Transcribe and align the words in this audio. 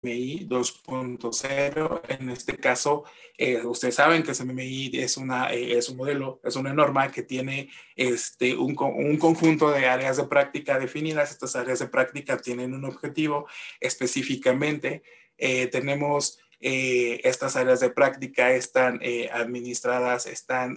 CMMI 0.00 0.48
2.0. 0.48 2.00
En 2.08 2.30
este 2.30 2.56
caso, 2.56 3.04
eh, 3.36 3.64
ustedes 3.64 3.94
saben 3.94 4.22
que 4.22 4.32
CMMI 4.32 4.90
es, 4.94 5.16
una, 5.16 5.52
eh, 5.52 5.76
es 5.76 5.88
un 5.88 5.96
modelo, 5.96 6.40
es 6.44 6.56
una 6.56 6.72
norma 6.72 7.10
que 7.10 7.22
tiene 7.22 7.70
este, 7.96 8.56
un, 8.56 8.76
un, 8.78 9.18
conjunto 9.18 9.70
de 9.70 9.86
áreas 9.86 10.16
de 10.16 10.24
práctica 10.24 10.78
definidas. 10.78 11.30
Estas 11.30 11.56
áreas 11.56 11.78
de 11.78 11.88
práctica 11.88 12.38
tienen 12.38 12.74
un 12.74 12.84
objetivo 12.84 13.46
específicamente. 13.80 15.02
Eh, 15.38 15.66
tenemos 15.68 16.38
estas 16.62 17.56
áreas 17.56 17.80
de 17.80 17.88
práctica, 17.88 18.52
están 18.52 19.00
administradas, 19.32 20.26
están 20.26 20.76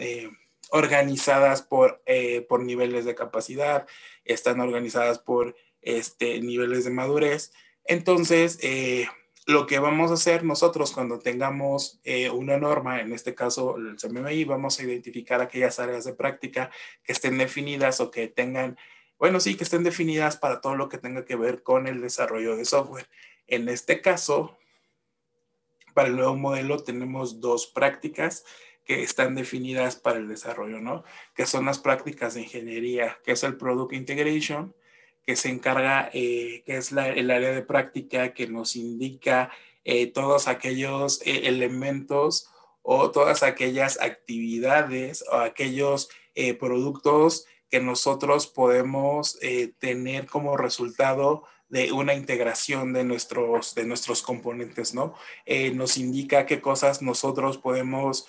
organizadas 0.69 1.61
por, 1.61 2.01
por 2.47 2.63
niveles 2.63 3.03
de 3.03 3.15
capacidad, 3.15 3.85
están 4.23 4.61
organizadas 4.61 5.19
por 5.19 5.57
este, 5.81 6.39
niveles 6.39 6.85
de 6.85 6.91
madurez. 6.91 7.51
Entonces, 7.85 8.59
eh, 8.61 9.07
lo 9.45 9.67
que 9.67 9.79
vamos 9.79 10.11
a 10.11 10.13
hacer 10.13 10.43
nosotros 10.43 10.91
cuando 10.91 11.19
tengamos 11.19 11.99
eh, 12.03 12.29
una 12.29 12.57
norma, 12.57 13.01
en 13.01 13.11
este 13.11 13.35
caso 13.35 13.75
el 13.77 13.97
CMMI, 13.97 14.45
vamos 14.45 14.79
a 14.79 14.83
identificar 14.83 15.41
aquellas 15.41 15.79
áreas 15.79 16.05
de 16.05 16.13
práctica 16.13 16.71
que 17.03 17.11
estén 17.11 17.37
definidas 17.37 17.99
o 17.99 18.09
que 18.09 18.27
tengan, 18.27 18.77
bueno, 19.19 19.39
sí, 19.39 19.55
que 19.55 19.65
estén 19.65 19.83
definidas 19.83 20.37
para 20.37 20.61
todo 20.61 20.75
lo 20.75 20.87
que 20.87 20.97
tenga 20.97 21.25
que 21.25 21.35
ver 21.35 21.61
con 21.61 21.87
el 21.87 22.01
desarrollo 22.01 22.55
de 22.55 22.65
software. 22.65 23.09
En 23.47 23.67
este 23.67 24.01
caso, 24.01 24.57
para 25.93 26.07
el 26.07 26.15
nuevo 26.15 26.35
modelo 26.35 26.81
tenemos 26.81 27.41
dos 27.41 27.67
prácticas 27.67 28.45
que 28.85 29.03
están 29.03 29.35
definidas 29.35 29.95
para 29.95 30.19
el 30.19 30.27
desarrollo, 30.27 30.79
¿no? 30.79 31.03
Que 31.35 31.45
son 31.45 31.65
las 31.65 31.79
prácticas 31.79 32.33
de 32.33 32.41
ingeniería, 32.41 33.17
que 33.23 33.33
es 33.33 33.43
el 33.43 33.57
Product 33.57 33.93
Integration 33.93 34.73
que 35.25 35.35
se 35.35 35.49
encarga, 35.49 36.09
eh, 36.13 36.63
que 36.65 36.77
es 36.77 36.91
el 36.91 37.31
área 37.31 37.51
de 37.51 37.61
práctica 37.61 38.33
que 38.33 38.47
nos 38.47 38.75
indica 38.75 39.51
eh, 39.85 40.07
todos 40.07 40.47
aquellos 40.47 41.21
eh, 41.25 41.47
elementos 41.47 42.49
o 42.81 43.11
todas 43.11 43.43
aquellas 43.43 43.99
actividades 44.01 45.23
o 45.31 45.35
aquellos 45.37 46.09
productos 46.59 47.45
que 47.69 47.79
nosotros 47.79 48.47
podemos 48.47 49.39
tener 49.79 50.25
como 50.25 50.57
resultado 50.57 51.43
de 51.69 51.91
una 51.91 52.15
integración 52.15 52.91
de 52.91 53.03
nuestros, 53.03 53.75
de 53.75 53.85
nuestros 53.85 54.21
componentes, 54.23 54.93
¿no? 54.95 55.13
nos 55.73 55.95
indica 55.97 56.45
qué 56.47 56.59
cosas 56.59 57.03
nosotros 57.03 57.59
podemos 57.59 58.27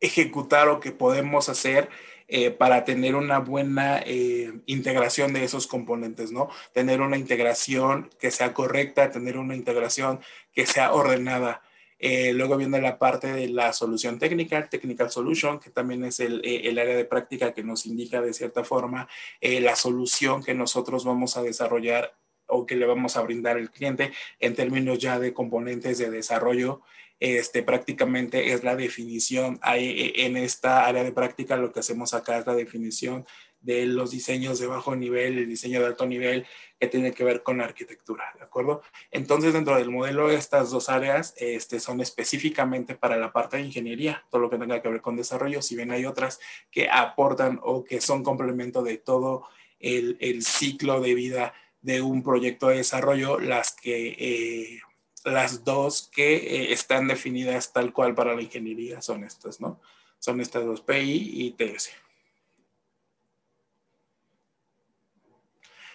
ejecutar 0.00 0.68
o 0.68 0.80
que 0.80 0.92
podemos 0.92 1.48
hacer 1.48 1.88
eh, 2.28 2.50
para 2.50 2.84
tener 2.84 3.14
una 3.14 3.38
buena 3.38 4.02
eh, 4.04 4.52
integración 4.66 5.32
de 5.32 5.44
esos 5.44 5.68
componentes, 5.68 6.32
¿no? 6.32 6.48
Tener 6.72 7.00
una 7.00 7.16
integración 7.16 8.10
que 8.18 8.32
sea 8.32 8.52
correcta, 8.52 9.12
tener 9.12 9.38
una 9.38 9.54
integración 9.54 10.18
que 10.52 10.66
sea 10.66 10.92
ordenada. 10.92 11.62
Eh, 12.00 12.32
luego 12.32 12.56
viene 12.56 12.80
la 12.80 12.98
parte 12.98 13.32
de 13.32 13.48
la 13.48 13.72
solución 13.72 14.18
técnica, 14.18 14.68
Technical 14.68 15.10
Solution, 15.10 15.60
que 15.60 15.70
también 15.70 16.04
es 16.04 16.18
el, 16.18 16.44
el 16.44 16.78
área 16.80 16.96
de 16.96 17.04
práctica 17.04 17.54
que 17.54 17.62
nos 17.62 17.86
indica 17.86 18.20
de 18.20 18.34
cierta 18.34 18.64
forma 18.64 19.08
la 19.40 19.76
solución 19.76 20.42
que 20.42 20.52
nosotros 20.52 21.04
vamos 21.04 21.36
a 21.36 21.42
desarrollar 21.42 22.16
o 22.48 22.66
que 22.66 22.76
le 22.76 22.86
vamos 22.86 23.16
a 23.16 23.22
brindar 23.22 23.56
al 23.56 23.70
cliente 23.70 24.12
en 24.40 24.54
términos 24.54 24.98
ya 24.98 25.18
de 25.18 25.32
componentes 25.32 25.98
de 25.98 26.10
desarrollo 26.10 26.82
este, 27.20 27.62
prácticamente 27.62 28.52
es 28.52 28.64
la 28.64 28.76
definición. 28.76 29.58
Hay, 29.62 30.12
en 30.16 30.36
esta 30.36 30.86
área 30.86 31.04
de 31.04 31.12
práctica 31.12 31.56
lo 31.56 31.72
que 31.72 31.80
hacemos 31.80 32.14
acá 32.14 32.38
es 32.38 32.46
la 32.46 32.54
definición 32.54 33.26
de 33.60 33.84
los 33.86 34.12
diseños 34.12 34.60
de 34.60 34.68
bajo 34.68 34.94
nivel, 34.94 35.38
el 35.38 35.48
diseño 35.48 35.80
de 35.80 35.86
alto 35.86 36.06
nivel, 36.06 36.46
que 36.78 36.86
tiene 36.86 37.12
que 37.12 37.24
ver 37.24 37.42
con 37.42 37.58
la 37.58 37.64
arquitectura, 37.64 38.24
¿de 38.38 38.44
acuerdo? 38.44 38.82
Entonces, 39.10 39.52
dentro 39.52 39.76
del 39.76 39.90
modelo, 39.90 40.30
estas 40.30 40.70
dos 40.70 40.88
áreas 40.88 41.34
este, 41.38 41.80
son 41.80 42.00
específicamente 42.00 42.94
para 42.94 43.16
la 43.16 43.32
parte 43.32 43.56
de 43.56 43.64
ingeniería, 43.64 44.24
todo 44.30 44.42
lo 44.42 44.50
que 44.50 44.58
tenga 44.58 44.80
que 44.80 44.88
ver 44.88 45.00
con 45.00 45.16
desarrollo, 45.16 45.62
si 45.62 45.74
bien 45.74 45.90
hay 45.90 46.04
otras 46.04 46.38
que 46.70 46.88
aportan 46.88 47.58
o 47.62 47.82
que 47.82 48.00
son 48.00 48.22
complemento 48.22 48.82
de 48.82 48.98
todo 48.98 49.48
el, 49.80 50.16
el 50.20 50.44
ciclo 50.44 51.00
de 51.00 51.14
vida 51.14 51.54
de 51.80 52.02
un 52.02 52.22
proyecto 52.22 52.68
de 52.68 52.76
desarrollo, 52.76 53.40
las 53.40 53.72
que... 53.72 54.16
Eh, 54.18 54.80
las 55.26 55.64
dos 55.64 56.08
que 56.14 56.36
eh, 56.36 56.72
están 56.72 57.08
definidas 57.08 57.72
tal 57.72 57.92
cual 57.92 58.14
para 58.14 58.34
la 58.34 58.42
ingeniería 58.42 59.02
son 59.02 59.24
estas, 59.24 59.60
¿no? 59.60 59.80
Son 60.18 60.40
estas 60.40 60.64
dos, 60.64 60.80
PI 60.80 61.30
y 61.34 61.50
TS. 61.52 61.90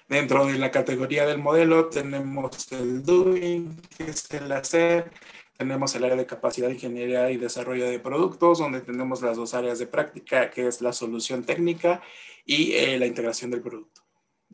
Dentro 0.08 0.46
de 0.46 0.58
la 0.60 0.72
categoría 0.72 1.26
del 1.26 1.38
modelo 1.38 1.88
tenemos 1.88 2.70
el 2.74 3.04
doing, 3.04 3.82
que 3.98 4.04
es 4.12 4.30
el 4.32 4.52
hacer, 4.52 5.10
tenemos 5.58 5.96
el 5.96 6.04
área 6.04 6.18
de 6.18 6.26
capacidad 6.26 6.68
de 6.68 6.74
ingeniería 6.74 7.32
y 7.32 7.38
desarrollo 7.38 7.90
de 7.90 8.00
productos, 8.00 8.60
donde 8.60 8.82
tenemos 8.82 9.22
las 9.22 9.38
dos 9.38 9.54
áreas 9.54 9.80
de 9.80 9.88
práctica, 9.88 10.50
que 10.50 10.68
es 10.68 10.82
la 10.82 10.92
solución 10.92 11.46
técnica 11.46 12.02
y 12.46 12.74
eh, 12.74 13.00
la 13.00 13.06
integración 13.06 13.52
del 13.52 13.62
producto. 13.62 14.02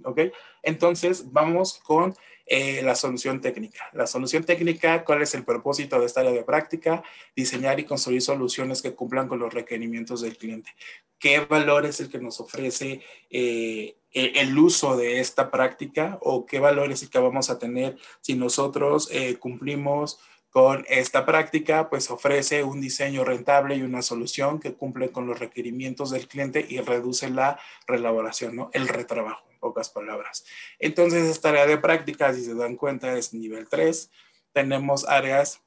¿Ok? 0.03 0.19
Entonces, 0.61 1.31
vamos 1.31 1.79
con 1.79 2.13
eh, 2.49 2.81
la 2.81 2.95
solución 2.95 3.41
técnica. 3.41 3.89
La 3.91 4.07
solución 4.07 4.43
técnica, 4.45 5.03
¿cuál 5.03 5.21
es 5.21 5.35
el 5.35 5.43
propósito 5.43 5.99
de 5.99 6.05
esta 6.05 6.21
área 6.21 6.31
de 6.31 6.43
práctica? 6.43 7.03
Diseñar 7.35 7.79
y 7.79 7.83
construir 7.83 8.21
soluciones 8.21 8.81
que 8.81 8.95
cumplan 8.95 9.27
con 9.27 9.39
los 9.39 9.53
requerimientos 9.53 10.21
del 10.21 10.37
cliente. 10.37 10.71
¿Qué 11.19 11.41
valor 11.41 11.85
es 11.85 11.99
el 11.99 12.09
que 12.09 12.19
nos 12.19 12.39
ofrece 12.39 13.01
eh, 13.29 13.97
e-, 14.13 14.31
el 14.35 14.57
uso 14.57 14.95
de 14.95 15.19
esta 15.19 15.51
práctica 15.51 16.17
o 16.21 16.45
qué 16.45 16.59
valor 16.59 16.91
es 16.91 17.03
el 17.03 17.09
que 17.09 17.19
vamos 17.19 17.49
a 17.49 17.59
tener 17.59 17.97
si 18.21 18.35
nosotros 18.35 19.09
eh, 19.11 19.35
cumplimos 19.35 20.19
con 20.49 20.85
esta 20.87 21.25
práctica, 21.25 21.89
pues 21.89 22.09
ofrece 22.09 22.63
un 22.63 22.81
diseño 22.81 23.23
rentable 23.23 23.75
y 23.75 23.81
una 23.81 24.01
solución 24.01 24.59
que 24.59 24.73
cumple 24.73 25.11
con 25.11 25.27
los 25.27 25.39
requerimientos 25.39 26.11
del 26.11 26.27
cliente 26.27 26.65
y 26.67 26.79
reduce 26.79 27.29
la 27.29 27.59
relaboración, 27.85 28.55
¿no? 28.55 28.69
El 28.73 28.87
retrabajo 28.87 29.47
pocas 29.59 29.89
palabras. 29.89 30.45
Entonces, 30.79 31.23
esta 31.23 31.49
área 31.49 31.65
de 31.65 31.77
práctica, 31.77 32.33
si 32.33 32.43
se 32.43 32.55
dan 32.55 32.75
cuenta, 32.75 33.17
es 33.17 33.33
nivel 33.33 33.67
3. 33.67 34.11
Tenemos 34.53 35.07
áreas 35.07 35.61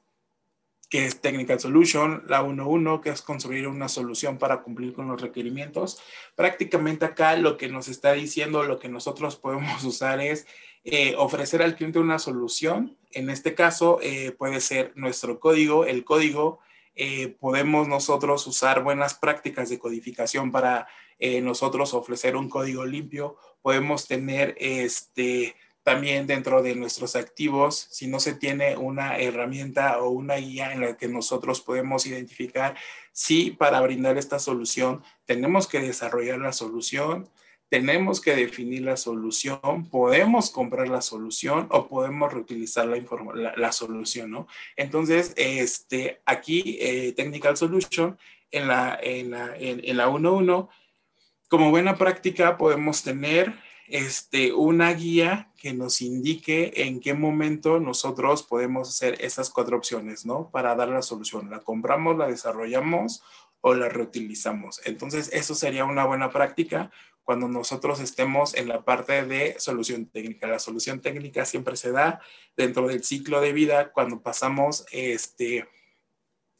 que 0.89 1.05
es 1.05 1.21
Technical 1.21 1.57
Solution, 1.57 2.25
la 2.27 2.43
1.1, 2.43 2.99
que 2.99 3.11
es 3.11 3.21
construir 3.21 3.65
una 3.69 3.87
solución 3.87 4.37
para 4.37 4.61
cumplir 4.61 4.93
con 4.93 5.07
los 5.07 5.21
requerimientos. 5.21 6.01
Prácticamente 6.35 7.05
acá 7.05 7.37
lo 7.37 7.57
que 7.57 7.69
nos 7.69 7.87
está 7.87 8.11
diciendo, 8.11 8.63
lo 8.63 8.77
que 8.77 8.89
nosotros 8.89 9.37
podemos 9.37 9.83
usar 9.85 10.19
es 10.19 10.45
eh, 10.83 11.15
ofrecer 11.17 11.61
al 11.61 11.75
cliente 11.75 11.99
una 11.99 12.19
solución. 12.19 12.97
En 13.11 13.29
este 13.29 13.53
caso, 13.53 13.99
eh, 14.01 14.31
puede 14.31 14.61
ser 14.61 14.93
nuestro 14.95 15.39
código, 15.39 15.85
el 15.85 16.03
código. 16.03 16.59
Eh, 16.95 17.35
podemos 17.39 17.87
nosotros 17.87 18.45
usar 18.47 18.83
buenas 18.83 19.13
prácticas 19.13 19.69
de 19.69 19.79
codificación 19.79 20.51
para 20.51 20.87
nosotros 21.43 21.93
ofrecer 21.93 22.35
un 22.35 22.49
código 22.49 22.83
limpio 22.83 23.37
podemos 23.61 24.07
tener 24.07 24.55
este, 24.59 25.55
también 25.83 26.27
dentro 26.27 26.61
de 26.61 26.75
nuestros 26.75 27.15
activos, 27.15 27.87
si 27.89 28.07
no 28.07 28.19
se 28.19 28.33
tiene 28.33 28.77
una 28.77 29.17
herramienta 29.17 30.01
o 30.01 30.09
una 30.09 30.35
guía 30.35 30.73
en 30.73 30.81
la 30.81 30.97
que 30.97 31.07
nosotros 31.07 31.61
podemos 31.61 32.05
identificar 32.05 32.75
si 33.11 33.51
para 33.51 33.81
brindar 33.81 34.17
esta 34.17 34.39
solución 34.39 35.03
tenemos 35.25 35.67
que 35.67 35.79
desarrollar 35.79 36.39
la 36.39 36.53
solución, 36.53 37.29
tenemos 37.71 38.19
que 38.19 38.35
definir 38.35 38.81
la 38.81 38.97
solución, 38.97 39.87
podemos 39.89 40.49
comprar 40.49 40.89
la 40.89 41.01
solución 41.01 41.67
o 41.69 41.87
podemos 41.87 42.33
reutilizar 42.33 42.85
la, 42.85 43.53
la, 43.55 43.71
solución, 43.71 44.29
¿no? 44.29 44.47
Entonces, 44.75 45.31
este, 45.37 46.21
aquí, 46.25 46.77
eh, 46.81 47.13
Technical 47.13 47.55
Solution, 47.55 48.17
en 48.51 48.67
la 48.67 48.99
1.1, 48.99 49.07
en 49.07 49.31
la, 49.31 49.55
en 49.55 49.97
la 49.97 50.67
como 51.47 51.69
buena 51.69 51.95
práctica 51.95 52.57
podemos 52.57 53.03
tener 53.03 53.53
este, 53.87 54.51
una 54.51 54.91
guía 54.91 55.49
que 55.55 55.73
nos 55.73 56.01
indique 56.01 56.73
en 56.75 56.99
qué 56.99 57.13
momento 57.13 57.79
nosotros 57.79 58.43
podemos 58.43 58.89
hacer 58.89 59.15
estas 59.21 59.49
cuatro 59.49 59.77
opciones, 59.77 60.25
¿no? 60.25 60.49
Para 60.51 60.75
dar 60.75 60.89
la 60.89 61.01
solución. 61.01 61.49
La 61.49 61.59
compramos, 61.59 62.17
la 62.17 62.27
desarrollamos 62.27 63.23
o 63.61 63.75
la 63.75 63.87
reutilizamos. 63.87 64.81
Entonces, 64.85 65.29
eso 65.31 65.55
sería 65.55 65.85
una 65.85 66.03
buena 66.03 66.31
práctica 66.31 66.91
cuando 67.23 67.47
nosotros 67.47 67.99
estemos 67.99 68.53
en 68.55 68.67
la 68.67 68.83
parte 68.83 69.25
de 69.25 69.55
solución 69.59 70.07
técnica. 70.07 70.47
La 70.47 70.59
solución 70.59 71.01
técnica 71.01 71.45
siempre 71.45 71.75
se 71.75 71.91
da 71.91 72.19
dentro 72.57 72.87
del 72.87 73.03
ciclo 73.03 73.41
de 73.41 73.53
vida 73.53 73.91
cuando 73.91 74.21
pasamos 74.21 74.85
este, 74.91 75.67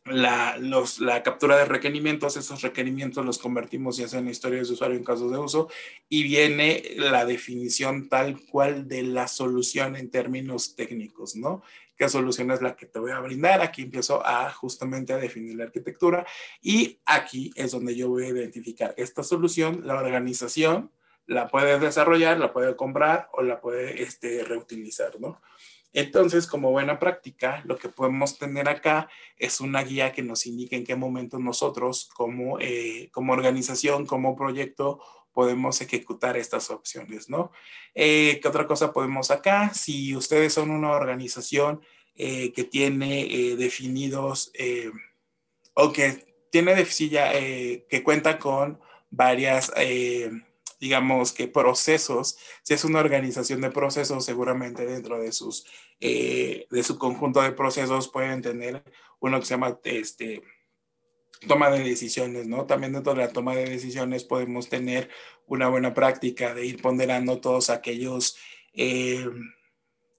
la, 0.06 0.58
los, 0.58 1.00
la 1.00 1.22
captura 1.24 1.58
de 1.58 1.66
requerimientos, 1.66 2.38
esos 2.38 2.62
requerimientos 2.62 3.25
los 3.25 3.38
convertimos 3.38 3.98
ya 3.98 4.18
en 4.18 4.28
historias 4.28 4.68
de 4.68 4.74
usuario 4.74 4.98
en 4.98 5.04
casos 5.04 5.31
de 5.31 5.38
uso 5.38 5.69
y 6.10 6.24
viene 6.24 6.84
la 6.96 7.25
definición 7.25 8.10
tal 8.10 8.40
cual 8.46 8.88
de 8.88 9.04
la 9.04 9.28
solución 9.28 9.96
en 9.96 10.10
términos 10.10 10.75
técnicos, 10.75 11.36
¿no? 11.36 11.62
¿Qué 12.01 12.09
solución 12.09 12.50
es 12.50 12.63
la 12.63 12.75
que 12.75 12.88
te 12.88 12.98
voy 12.98 13.12
a 13.12 13.19
brindar? 13.19 13.62
Aquí 13.62 13.83
empiezo 13.83 14.25
a 14.25 14.51
justamente 14.51 15.13
a 15.13 15.19
definir 15.19 15.56
la 15.56 15.65
arquitectura 15.65 16.25
y 16.59 17.00
aquí 17.06 17.51
es 17.56 17.69
donde 17.69 17.95
yo 17.95 18.09
voy 18.09 18.24
a 18.24 18.30
identificar 18.30 18.95
esta 18.98 19.21
solución, 19.21 19.81
la 19.86 20.00
organización 20.00 20.89
la 21.27 21.48
puede 21.48 21.77
desarrollar, 21.77 22.39
la 22.39 22.53
puede 22.53 22.75
comprar 22.75 23.30
o 23.33 23.44
la 23.44 23.62
puede 23.62 24.01
este, 24.01 24.44
reutilizar, 24.44 25.19
¿no? 25.19 25.44
Entonces, 25.94 26.48
como 26.48 26.71
buena 26.71 26.98
práctica, 26.98 27.62
lo 27.65 27.77
que 27.77 27.89
podemos 27.89 28.39
tener 28.39 28.68
acá 28.68 29.07
es 29.38 29.62
una 29.62 29.83
guía 29.83 30.12
que 30.12 30.24
nos 30.24 30.48
indique 30.48 30.75
en 30.75 30.86
qué 30.86 30.95
momento 30.95 31.38
nosotros, 31.38 32.09
como, 32.15 32.59
eh, 32.59 33.09
como 33.12 33.33
organización, 33.33 34.07
como 34.07 34.36
proyecto, 34.36 35.01
podemos 35.33 35.81
ejecutar 35.81 36.38
estas 36.38 36.69
opciones, 36.69 37.30
¿no? 37.30 37.51
Eh, 37.95 38.39
¿Qué 38.42 38.48
otra 38.48 38.68
cosa 38.68 38.94
podemos 38.94 39.31
acá? 39.31 39.74
Si 39.74 40.16
ustedes 40.16 40.54
son 40.54 40.72
una 40.72 40.92
organización 40.92 41.81
eh, 42.16 42.51
que 42.54 42.63
tiene 42.63 43.56
definidos 43.56 44.51
o 45.74 45.92
que 45.92 46.25
tiene 46.51 46.75
deficilla, 46.75 47.31
que 47.31 48.01
cuenta 48.04 48.38
con 48.38 48.80
varias 49.10 49.72
digamos 50.81 51.31
que 51.31 51.48
procesos, 51.48 52.38
si 52.63 52.74
es 52.74 52.84
una 52.84 53.00
organización 53.00 53.62
de 53.62 53.69
procesos, 53.69 54.25
seguramente 54.25 54.84
dentro 54.88 55.19
de, 55.19 55.31
sus, 55.31 55.66
eh, 56.00 56.66
de 56.72 56.84
su 56.84 56.98
conjunto 56.98 57.39
de 57.42 57.51
procesos 57.51 58.10
pueden 58.10 58.42
tener 58.42 58.84
uno 59.19 59.39
que 59.39 59.45
se 59.45 59.54
llama 59.54 59.80
este, 59.84 60.42
toma 61.47 61.71
de 61.71 61.83
decisiones, 61.83 62.47
¿no? 62.47 62.65
También 62.65 62.93
dentro 62.93 63.13
de 63.13 63.21
la 63.21 63.29
toma 63.29 63.55
de 63.55 63.65
decisiones 63.65 64.23
podemos 64.23 64.69
tener 64.69 65.09
una 65.47 65.69
buena 65.69 65.93
práctica 65.93 66.53
de 66.53 66.65
ir 66.65 66.81
ponderando 66.81 67.39
todos 67.39 67.69
aquellos, 67.69 68.38
eh, 68.73 69.25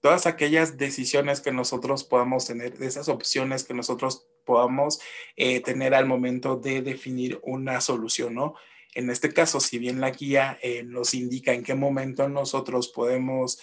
todas 0.01 0.27
aquellas 0.27 0.77
decisiones 0.77 1.41
que 1.41 1.51
nosotros 1.51 2.03
podamos 2.03 2.45
tener, 2.45 2.77
de 2.77 2.87
esas 2.87 3.07
opciones 3.07 3.63
que 3.63 3.73
nosotros 3.73 4.27
podamos 4.45 4.99
eh, 5.37 5.61
tener 5.61 5.95
al 5.95 6.05
momento 6.05 6.57
de 6.57 6.81
definir 6.81 7.39
una 7.43 7.79
solución, 7.79 8.35
¿no? 8.35 8.55
En 8.93 9.09
este 9.09 9.33
caso, 9.33 9.59
si 9.59 9.79
bien 9.79 10.01
la 10.01 10.11
guía 10.11 10.59
eh, 10.61 10.83
nos 10.83 11.13
indica 11.15 11.53
en 11.53 11.63
qué 11.63 11.73
momento 11.73 12.27
nosotros 12.29 12.89
podemos 12.89 13.59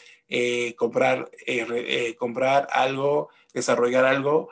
comprar, 0.77 1.29
comprar 2.19 2.69
algo, 2.71 3.31
desarrollar 3.53 4.05
algo, 4.05 4.51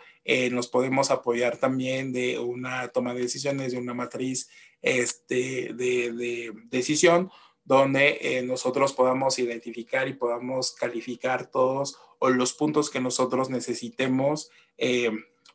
nos 0.50 0.68
podemos 0.68 1.10
apoyar 1.10 1.56
también 1.56 2.12
de 2.12 2.38
una 2.38 2.88
toma 2.88 3.14
de 3.14 3.22
decisiones, 3.22 3.72
de 3.72 3.78
una 3.78 3.94
matriz 3.94 4.50
este, 4.82 5.72
de, 5.72 6.12
de 6.12 6.52
decisión, 6.66 7.30
donde 7.64 8.42
nosotros 8.46 8.92
podamos 8.92 9.38
identificar 9.38 10.06
y 10.06 10.12
podamos 10.12 10.72
calificar 10.72 11.50
todos 11.50 11.96
o 12.18 12.28
los 12.28 12.52
puntos 12.52 12.90
que 12.90 13.00
nosotros 13.00 13.48
necesitemos 13.48 14.50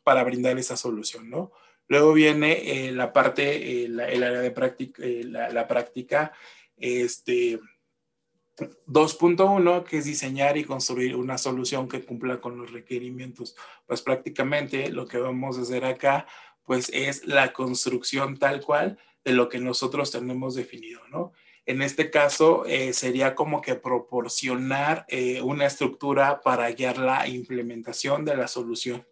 para 0.02 0.24
brindar 0.24 0.58
esa 0.58 0.76
solución, 0.76 1.30
¿no? 1.30 1.52
Luego 1.88 2.12
viene 2.12 2.86
eh, 2.86 2.92
la 2.92 3.12
parte, 3.12 3.82
eh, 3.82 3.84
el 3.84 4.22
área 4.22 4.40
de 4.40 4.50
práctica, 4.50 5.02
eh, 5.02 5.24
la, 5.24 5.68
práctica, 5.68 6.32
este, 6.76 7.60
2.1, 8.56 9.84
que 9.84 9.98
es 9.98 10.04
diseñar 10.04 10.56
y 10.56 10.64
construir 10.64 11.16
una 11.16 11.38
solución 11.38 11.88
que 11.88 12.04
cumpla 12.04 12.40
con 12.40 12.56
los 12.58 12.72
requerimientos. 12.72 13.56
Pues 13.86 14.02
prácticamente 14.02 14.90
lo 14.90 15.06
que 15.06 15.18
vamos 15.18 15.58
a 15.58 15.62
hacer 15.62 15.84
acá, 15.84 16.26
pues 16.64 16.90
es 16.92 17.26
la 17.26 17.52
construcción 17.52 18.38
tal 18.38 18.60
cual 18.60 18.98
de 19.24 19.32
lo 19.32 19.48
que 19.48 19.58
nosotros 19.58 20.10
tenemos 20.10 20.54
definido, 20.54 21.00
¿no? 21.10 21.32
En 21.66 21.80
este 21.80 22.10
caso, 22.10 22.64
sería 22.92 23.34
como 23.34 23.62
que 23.62 23.74
proporcionar 23.74 25.06
una 25.42 25.64
estructura 25.66 26.42
para 26.42 26.70
guiar 26.70 26.98
la 26.98 27.26
implementación 27.26 28.24
de 28.24 28.36
la 28.36 28.48
solución. 28.48 29.06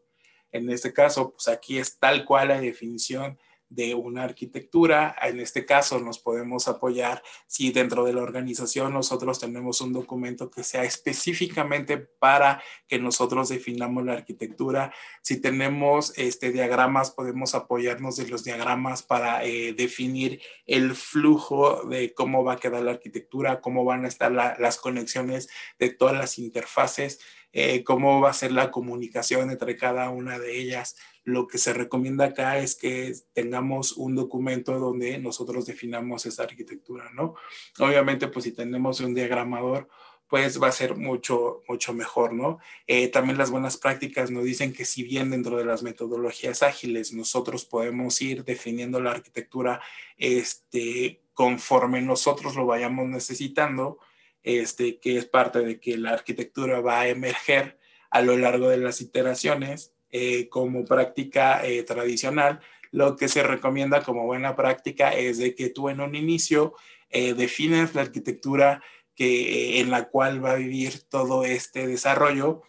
En 0.50 0.68
este 0.68 0.92
caso, 0.92 1.32
pues 1.32 1.48
aquí 1.48 1.78
es 1.78 1.98
tal 1.98 2.26
cual 2.26 2.48
la 2.48 2.60
definición 2.60 3.38
de 3.74 3.94
una 3.94 4.24
arquitectura. 4.24 5.16
En 5.22 5.40
este 5.40 5.64
caso 5.64 5.98
nos 5.98 6.18
podemos 6.18 6.68
apoyar 6.68 7.22
si 7.46 7.72
dentro 7.72 8.04
de 8.04 8.12
la 8.12 8.22
organización 8.22 8.92
nosotros 8.92 9.40
tenemos 9.40 9.80
un 9.80 9.92
documento 9.92 10.50
que 10.50 10.62
sea 10.62 10.84
específicamente 10.84 11.98
para 11.98 12.62
que 12.86 12.98
nosotros 12.98 13.48
definamos 13.48 14.04
la 14.04 14.12
arquitectura. 14.12 14.92
Si 15.22 15.40
tenemos 15.40 16.12
este, 16.16 16.52
diagramas, 16.52 17.10
podemos 17.10 17.54
apoyarnos 17.54 18.16
de 18.16 18.28
los 18.28 18.44
diagramas 18.44 19.02
para 19.02 19.44
eh, 19.44 19.72
definir 19.72 20.40
el 20.66 20.94
flujo 20.94 21.84
de 21.84 22.12
cómo 22.14 22.44
va 22.44 22.54
a 22.54 22.58
quedar 22.58 22.82
la 22.82 22.92
arquitectura, 22.92 23.60
cómo 23.60 23.84
van 23.84 24.04
a 24.04 24.08
estar 24.08 24.30
las 24.32 24.78
conexiones 24.78 25.48
de 25.78 25.90
todas 25.90 26.16
las 26.16 26.38
interfaces. 26.38 27.20
Eh, 27.52 27.84
cómo 27.84 28.20
va 28.20 28.30
a 28.30 28.34
ser 28.34 28.52
la 28.52 28.70
comunicación 28.70 29.50
entre 29.50 29.76
cada 29.76 30.08
una 30.10 30.38
de 30.38 30.58
ellas. 30.58 30.96
Lo 31.24 31.46
que 31.46 31.58
se 31.58 31.72
recomienda 31.72 32.26
acá 32.26 32.58
es 32.58 32.74
que 32.74 33.14
tengamos 33.34 33.92
un 33.92 34.14
documento 34.14 34.78
donde 34.78 35.18
nosotros 35.18 35.66
definamos 35.66 36.26
esa 36.26 36.44
arquitectura, 36.44 37.10
¿no? 37.12 37.34
Obviamente, 37.78 38.28
pues 38.28 38.44
si 38.44 38.52
tenemos 38.52 39.00
un 39.00 39.14
diagramador, 39.14 39.88
pues 40.32 40.62
va 40.62 40.68
a 40.68 40.72
ser 40.72 40.96
mucho, 40.96 41.60
mucho 41.68 41.92
mejor, 41.92 42.32
¿no? 42.32 42.58
Eh, 42.86 43.08
también 43.08 43.36
las 43.36 43.50
buenas 43.50 43.76
prácticas 43.76 44.30
nos 44.30 44.44
dicen 44.44 44.72
que 44.72 44.86
si 44.86 45.02
bien 45.02 45.28
dentro 45.28 45.58
de 45.58 45.66
las 45.66 45.82
metodologías 45.82 46.62
ágiles 46.62 47.12
nosotros 47.12 47.66
podemos 47.66 48.22
ir 48.22 48.42
definiendo 48.42 48.98
la 48.98 49.10
arquitectura 49.10 49.82
este, 50.16 51.20
conforme 51.34 52.00
nosotros 52.00 52.56
lo 52.56 52.64
vayamos 52.64 53.08
necesitando, 53.08 53.98
este, 54.42 54.98
que 54.98 55.16
es 55.16 55.26
parte 55.26 55.60
de 55.60 55.80
que 55.80 55.96
la 55.96 56.10
arquitectura 56.10 56.80
va 56.80 57.00
a 57.00 57.08
emerger 57.08 57.78
a 58.10 58.22
lo 58.22 58.36
largo 58.36 58.68
de 58.68 58.76
las 58.76 59.00
iteraciones 59.00 59.94
eh, 60.10 60.48
como 60.48 60.84
práctica 60.84 61.64
eh, 61.64 61.82
tradicional. 61.82 62.60
Lo 62.90 63.16
que 63.16 63.28
se 63.28 63.42
recomienda 63.42 64.02
como 64.02 64.26
buena 64.26 64.54
práctica 64.54 65.10
es 65.10 65.38
de 65.38 65.54
que 65.54 65.70
tú 65.70 65.88
en 65.88 66.00
un 66.00 66.14
inicio 66.14 66.74
eh, 67.08 67.34
defines 67.34 67.94
la 67.94 68.02
arquitectura 68.02 68.82
que, 69.14 69.80
en 69.80 69.90
la 69.90 70.08
cual 70.08 70.44
va 70.44 70.52
a 70.52 70.56
vivir 70.56 71.02
todo 71.08 71.44
este 71.44 71.86
desarrollo 71.86 72.62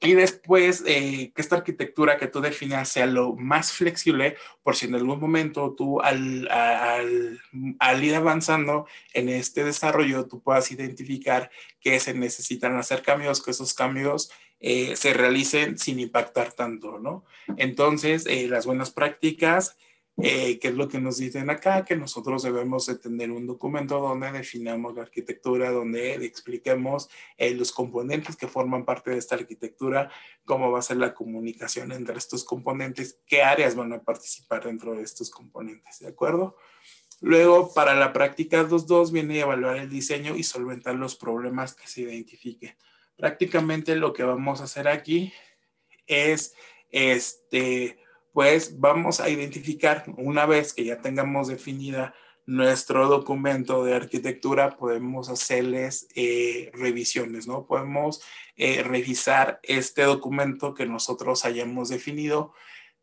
y 0.00 0.14
después, 0.14 0.84
eh, 0.86 1.32
que 1.34 1.42
esta 1.42 1.56
arquitectura 1.56 2.18
que 2.18 2.28
tú 2.28 2.40
definas 2.40 2.88
sea 2.88 3.06
lo 3.06 3.34
más 3.34 3.72
flexible, 3.72 4.36
por 4.62 4.76
si 4.76 4.86
en 4.86 4.94
algún 4.94 5.18
momento 5.18 5.74
tú 5.76 6.00
al, 6.00 6.48
al, 6.50 7.40
al, 7.80 8.04
ir 8.04 8.14
avanzando 8.14 8.86
en 9.12 9.28
este 9.28 9.64
desarrollo, 9.64 10.26
tú 10.28 10.40
puedas 10.40 10.70
identificar 10.70 11.50
que 11.80 11.98
se 11.98 12.14
necesitan 12.14 12.76
hacer 12.76 13.02
cambios, 13.02 13.42
que 13.42 13.50
esos 13.50 13.74
cambios 13.74 14.30
eh, 14.60 14.94
se 14.94 15.14
realicen 15.14 15.78
sin 15.78 15.98
impactar 15.98 16.52
tanto, 16.52 16.98
¿no? 17.00 17.24
Entonces, 17.56 18.24
eh, 18.26 18.46
las 18.48 18.66
buenas 18.66 18.90
prácticas 18.92 19.76
eh, 20.20 20.58
¿Qué 20.58 20.68
es 20.68 20.74
lo 20.74 20.88
que 20.88 21.00
nos 21.00 21.18
dicen 21.18 21.48
acá? 21.48 21.84
Que 21.84 21.94
nosotros 21.94 22.42
debemos 22.42 22.86
de 22.86 22.96
tener 22.96 23.30
un 23.30 23.46
documento 23.46 24.00
donde 24.00 24.32
definamos 24.32 24.96
la 24.96 25.02
arquitectura, 25.02 25.70
donde 25.70 26.14
expliquemos 26.24 27.08
eh, 27.36 27.54
los 27.54 27.70
componentes 27.70 28.34
que 28.34 28.48
forman 28.48 28.84
parte 28.84 29.12
de 29.12 29.18
esta 29.18 29.36
arquitectura, 29.36 30.10
cómo 30.44 30.72
va 30.72 30.80
a 30.80 30.82
ser 30.82 30.96
la 30.96 31.14
comunicación 31.14 31.92
entre 31.92 32.18
estos 32.18 32.42
componentes, 32.42 33.20
qué 33.26 33.42
áreas 33.42 33.76
van 33.76 33.92
a 33.92 34.02
participar 34.02 34.64
dentro 34.64 34.94
de 34.94 35.02
estos 35.02 35.30
componentes, 35.30 36.00
¿de 36.00 36.08
acuerdo? 36.08 36.56
Luego, 37.20 37.72
para 37.72 37.94
la 37.94 38.12
práctica 38.12 38.66
2.2 38.66 39.12
viene 39.12 39.38
evaluar 39.38 39.76
el 39.76 39.88
diseño 39.88 40.36
y 40.36 40.42
solventar 40.42 40.96
los 40.96 41.14
problemas 41.14 41.74
que 41.74 41.86
se 41.86 42.00
identifiquen. 42.00 42.76
Prácticamente 43.16 43.94
lo 43.94 44.12
que 44.12 44.24
vamos 44.24 44.60
a 44.60 44.64
hacer 44.64 44.88
aquí 44.88 45.32
es 46.08 46.54
este, 46.90 47.98
pues 48.38 48.78
vamos 48.78 49.18
a 49.18 49.28
identificar 49.30 50.04
una 50.16 50.46
vez 50.46 50.72
que 50.72 50.84
ya 50.84 51.00
tengamos 51.00 51.48
definida 51.48 52.14
nuestro 52.46 53.08
documento 53.08 53.84
de 53.84 53.96
arquitectura, 53.96 54.76
podemos 54.76 55.28
hacerles 55.28 56.06
eh, 56.14 56.70
revisiones, 56.72 57.48
¿no? 57.48 57.66
Podemos 57.66 58.22
eh, 58.54 58.84
revisar 58.84 59.58
este 59.64 60.02
documento 60.02 60.72
que 60.72 60.86
nosotros 60.86 61.44
hayamos 61.44 61.88
definido 61.88 62.54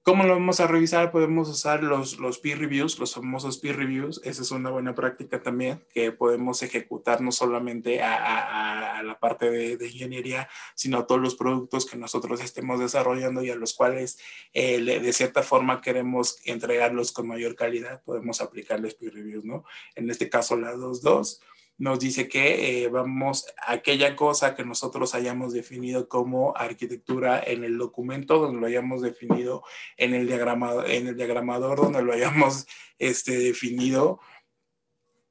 ¿Cómo 0.05 0.23
lo 0.23 0.33
vamos 0.33 0.59
a 0.59 0.67
revisar? 0.67 1.09
Podemos 1.09 1.49
usar 1.49 1.81
los, 1.81 2.19
los 2.19 2.37
peer 2.37 2.59
reviews, 2.59 2.99
los 2.99 3.15
famosos 3.15 3.57
peer 3.57 3.77
reviews. 3.77 4.21
Esa 4.23 4.43
es 4.43 4.51
una 4.51 4.69
buena 4.69 4.93
práctica 4.93 5.41
también 5.41 5.83
que 5.95 6.11
podemos 6.11 6.61
ejecutar 6.61 7.21
no 7.21 7.31
solamente 7.31 8.03
a, 8.03 8.99
a, 8.99 9.01
la 9.01 9.17
parte 9.19 9.49
de, 9.49 9.77
de, 9.77 9.87
ingeniería, 9.87 10.47
sino 10.75 10.99
a 10.99 11.07
todos 11.07 11.19
los 11.19 11.33
productos 11.33 11.87
que 11.87 11.97
nosotros 11.97 12.39
estemos 12.43 12.79
desarrollando 12.79 13.41
y 13.41 13.49
a 13.49 13.55
los 13.55 13.73
cuales 13.73 14.19
eh, 14.53 14.79
de 14.79 15.11
cierta 15.11 15.41
forma 15.41 15.81
queremos 15.81 16.37
entregarlos 16.45 17.11
con 17.11 17.27
mayor 17.27 17.55
calidad. 17.55 18.03
Podemos 18.03 18.41
aplicarles 18.41 18.93
peer 18.93 19.15
reviews, 19.15 19.43
¿no? 19.43 19.65
En 19.95 20.07
este 20.11 20.29
caso, 20.29 20.55
la 20.55 20.75
2.2 20.75 21.39
nos 21.77 21.99
dice 21.99 22.29
que 22.29 22.83
eh, 22.83 22.87
vamos 22.87 23.47
a 23.57 23.73
aquella 23.73 24.15
cosa 24.15 24.55
que 24.55 24.63
nosotros 24.63 25.13
hayamos 25.13 25.53
definido 25.53 26.07
como 26.07 26.55
arquitectura 26.55 27.41
en 27.45 27.63
el 27.63 27.77
documento, 27.77 28.39
donde 28.39 28.61
lo 28.61 28.67
hayamos 28.67 29.01
definido 29.01 29.63
en 29.97 30.13
el 30.13 30.27
diagramador, 30.27 30.89
en 30.89 31.07
el 31.07 31.17
diagramador 31.17 31.77
donde 31.77 32.01
lo 32.01 32.13
hayamos 32.13 32.65
este, 32.97 33.37
definido, 33.37 34.19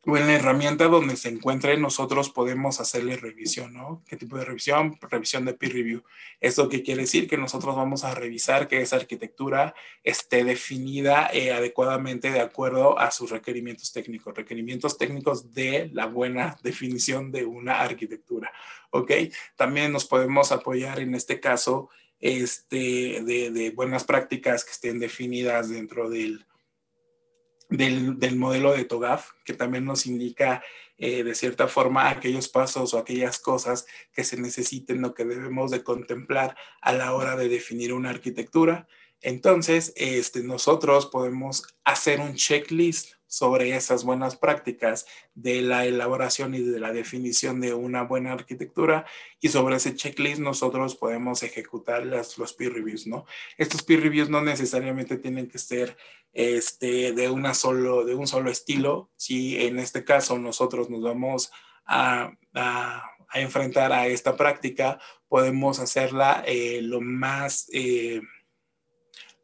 o 0.07 0.17
en 0.17 0.27
la 0.27 0.35
herramienta 0.35 0.87
donde 0.89 1.17
se 1.17 1.31
encuentre, 1.31 1.77
nosotros 1.79 2.31
podemos 2.31 2.81
hacerle 2.81 3.17
revisión, 3.17 3.73
¿no? 3.73 4.03
¿Qué 4.07 4.17
tipo 4.17 4.37
de 4.37 4.45
revisión? 4.45 4.99
Revisión 5.01 5.45
de 5.45 5.55
peer 5.55 5.73
review. 5.73 6.03
¿Esto 6.41 6.69
qué 6.69 6.83
quiere 6.83 7.03
decir? 7.03 7.27
Que 7.27 7.39
nosotros 7.39 7.75
vamos 7.75 8.05
a 8.05 8.15
revisar 8.15 8.69
que 8.69 8.83
esa 8.83 8.97
arquitectura 8.97 9.75
esté 10.03 10.45
definida 10.45 11.31
eh, 11.33 11.53
adecuadamente 11.53 12.31
de 12.31 12.41
acuerdo 12.41 12.99
a 12.99 13.11
sus 13.11 13.31
requerimientos 13.31 13.93
técnicos, 13.93 14.35
requerimientos 14.35 14.99
técnicos 14.99 15.55
de 15.55 15.91
la 15.93 16.07
buena 16.07 16.57
definición 16.63 17.33
de 17.33 17.47
una 17.47 17.81
arquitectura, 17.81 18.53
¿ok? 18.91 19.11
También 19.57 19.93
nos 19.93 20.05
podemos 20.05 20.53
apoyar 20.53 21.01
en 21.01 21.15
este 21.15 21.41
caso 21.41 21.89
este, 22.21 23.23
de, 23.25 23.51
de 23.51 23.71
buenas 23.71 24.05
prácticas 24.05 24.65
que 24.65 24.73
estén 24.73 24.99
definidas 24.99 25.71
dentro 25.71 26.11
del 26.11 26.47
del, 27.77 28.37
modelo 28.37 28.73
de 28.73 28.85
TOGAF, 28.85 29.31
que 29.45 29.55
también 29.55 29.85
nos 29.85 30.07
indica 30.07 30.63
eh, 30.99 31.25
de 31.25 31.35
cierta 31.35 31.69
forma 31.69 32.09
aquellos 32.09 32.49
pasos 32.49 32.95
o 32.95 32.99
aquellas 32.99 33.39
cosas 33.39 33.87
que 34.13 34.25
se 34.25 34.41
necesiten 34.41 35.05
o 35.05 35.15
que 35.15 35.25
debemos 35.25 35.71
de 35.71 35.83
contemplar 35.83 36.57
a 36.81 36.93
la 36.93 37.15
hora 37.15 37.37
de 37.37 37.49
definir 37.49 37.93
una 37.93 38.11
arquitectura. 38.11 38.87
Entonces, 39.25 39.95
este, 39.97 40.43
nosotros 40.43 41.07
podemos 41.07 41.65
hacer 41.83 42.21
un 42.21 42.35
checklist 42.35 43.15
sobre 43.27 43.75
esas 43.75 44.05
buenas 44.05 44.37
prácticas 44.37 45.07
de 45.35 45.63
la 45.63 45.87
elaboración 45.87 46.55
y 46.55 46.61
de 46.61 46.79
la 46.79 46.93
definición 46.93 47.59
de 47.61 47.73
una 47.73 48.03
buena 48.03 48.33
arquitectura 48.33 49.07
y 49.41 49.49
sobre 49.49 49.77
ese 49.77 49.97
checklist 49.97 50.41
nosotros 50.41 50.95
podemos 50.95 51.43
ejecutar 51.43 52.05
las, 52.05 52.37
los 52.37 52.53
peer 52.53 52.75
reviews, 52.75 53.07
¿no? 53.07 53.25
Estos 53.57 53.83
peer 53.83 54.03
reviews 54.03 54.29
no 54.29 54.43
necesariamente 54.43 55.17
tienen 55.17 55.49
que 55.49 55.59
ser 55.59 55.97
este, 56.35 57.13
de, 57.13 57.31
una 57.31 57.55
solo, 57.55 58.05
de 58.05 58.15
un 58.15 58.27
solo 58.27 58.51
estilo, 58.51 59.11
si 59.17 59.57
en 59.65 59.79
este 59.79 60.05
caso 60.05 60.39
nosotros 60.39 60.91
nos 60.91 61.03
vamos 61.03 61.51
a, 61.87 62.31
a, 62.53 63.11
enfrentar 63.33 63.91
a 63.93 64.07
esta 64.07 64.37
práctica, 64.37 65.01
podemos 65.29 65.81
hacerla 65.81 66.45
eh, 66.47 66.81
lo 66.83 67.01
más... 67.01 67.69
Eh, 67.73 68.21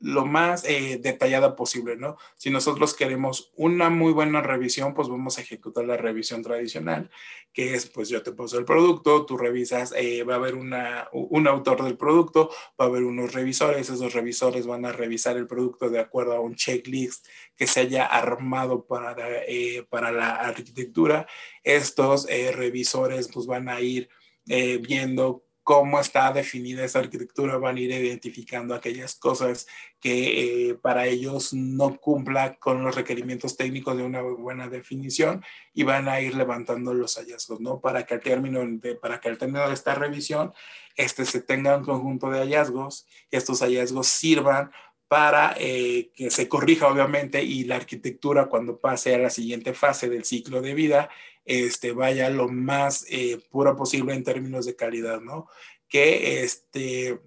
lo 0.00 0.25
más 0.25 0.64
eh, 0.64 0.99
detallada 1.00 1.54
posible, 1.54 1.97
¿no? 1.97 2.16
Si 2.37 2.50
nosotros 2.50 2.95
queremos 2.95 3.52
una 3.54 3.90
muy 3.90 4.12
buena 4.12 4.40
revisión, 4.40 4.95
pues 4.95 5.09
vamos 5.09 5.37
a 5.37 5.42
ejecutar 5.42 5.85
la 5.85 5.99
revisión 5.99 6.42
tradicional, 6.42 7.11
que 7.52 7.75
es, 7.75 7.87
pues 7.87 8.09
yo 8.09 8.23
te 8.23 8.33
paso 8.33 8.59
el 8.59 8.64
producto, 8.64 9.26
tú 9.26 9.37
revisas, 9.37 9.92
eh, 9.95 10.25
va 10.25 10.35
a 10.35 10.37
haber 10.38 10.54
una, 10.54 11.09
un 11.12 11.47
autor 11.47 11.85
del 11.85 11.99
producto, 11.99 12.50
va 12.80 12.87
a 12.87 12.88
haber 12.88 13.02
unos 13.04 13.35
revisores, 13.35 13.90
esos 13.90 14.14
revisores 14.14 14.66
van 14.66 14.87
a 14.87 14.92
revisar 14.92 15.37
el 15.37 15.47
producto 15.47 15.90
de 15.90 16.00
acuerdo 16.00 16.33
a 16.33 16.40
un 16.40 16.54
checklist 16.54 17.26
que 17.54 17.66
se 17.66 17.80
haya 17.80 18.07
armado 18.07 18.87
para, 18.87 19.16
eh, 19.47 19.87
para 19.90 20.11
la 20.12 20.30
arquitectura. 20.30 21.26
Estos 21.62 22.26
revisores 22.26 23.28
pues 23.33 23.47
van 23.47 23.69
a 23.69 23.80
ir 23.80 24.09
viendo 24.47 25.45
cómo 25.62 26.00
está 26.00 26.33
definida 26.33 26.85
esa 26.85 27.00
arquitectura, 27.00 27.59
van 27.59 27.76
a 27.76 27.81
ir 27.81 27.90
identificando 27.90 28.75
aquellas 28.75 29.14
cosas 29.14 29.67
que 30.00 30.71
eh, 30.71 30.75
para 30.75 31.07
ellos 31.07 31.52
no 31.52 31.97
cumpla 31.97 32.57
con 32.57 32.83
los 32.83 32.95
requerimientos 32.95 33.57
técnicos 33.57 33.97
de 33.97 34.02
una 34.02 34.23
buena 34.23 34.69
definición 34.69 35.45
y 35.75 35.83
van 35.83 36.09
a 36.09 36.21
ir 36.21 36.35
levantando 36.35 36.95
los 36.95 37.17
hallazgos, 37.17 37.61
¿no? 37.61 37.81
Para 37.81 38.05
que 38.05 38.14
al 38.14 38.21
término 38.21 38.61
de, 38.67 38.95
para 38.95 39.21
que 39.21 39.29
al 39.29 39.38
término 39.38 39.67
de 39.69 39.75
esta 39.75 39.95
revisión, 39.95 40.52
este 40.97 41.25
se 41.25 41.40
tenga 41.40 41.76
un 41.76 41.85
conjunto 41.85 42.31
de 42.31 42.38
hallazgos 42.40 43.07
y 43.31 43.37
estos 43.37 43.61
hallazgos 43.61 44.07
sirvan 44.09 44.71
para 45.11 45.57
eh, 45.59 46.12
que 46.14 46.31
se 46.31 46.49
corrija 46.49 46.87
obviamente 46.87 47.43
y 47.43 47.64
la 47.64 47.75
arquitectura 47.75 48.47
cuando 48.47 48.79
pase 48.79 49.12
a 49.12 49.19
la 49.19 49.29
siguiente 49.29 49.75
fase 49.75 50.09
del 50.09 50.25
ciclo 50.25 50.62
de 50.62 50.73
vida 50.73 51.11
este, 51.44 51.92
vaya 51.92 52.30
lo 52.30 52.49
más 52.49 53.06
eh, 53.09 53.40
pura 53.50 53.76
posible 53.76 54.14
en 54.14 54.25
términos 54.25 54.66
de 54.66 54.76
calidad, 54.76 55.20
¿no? 55.20 55.49
Que 55.88 56.42
este, 56.42 57.20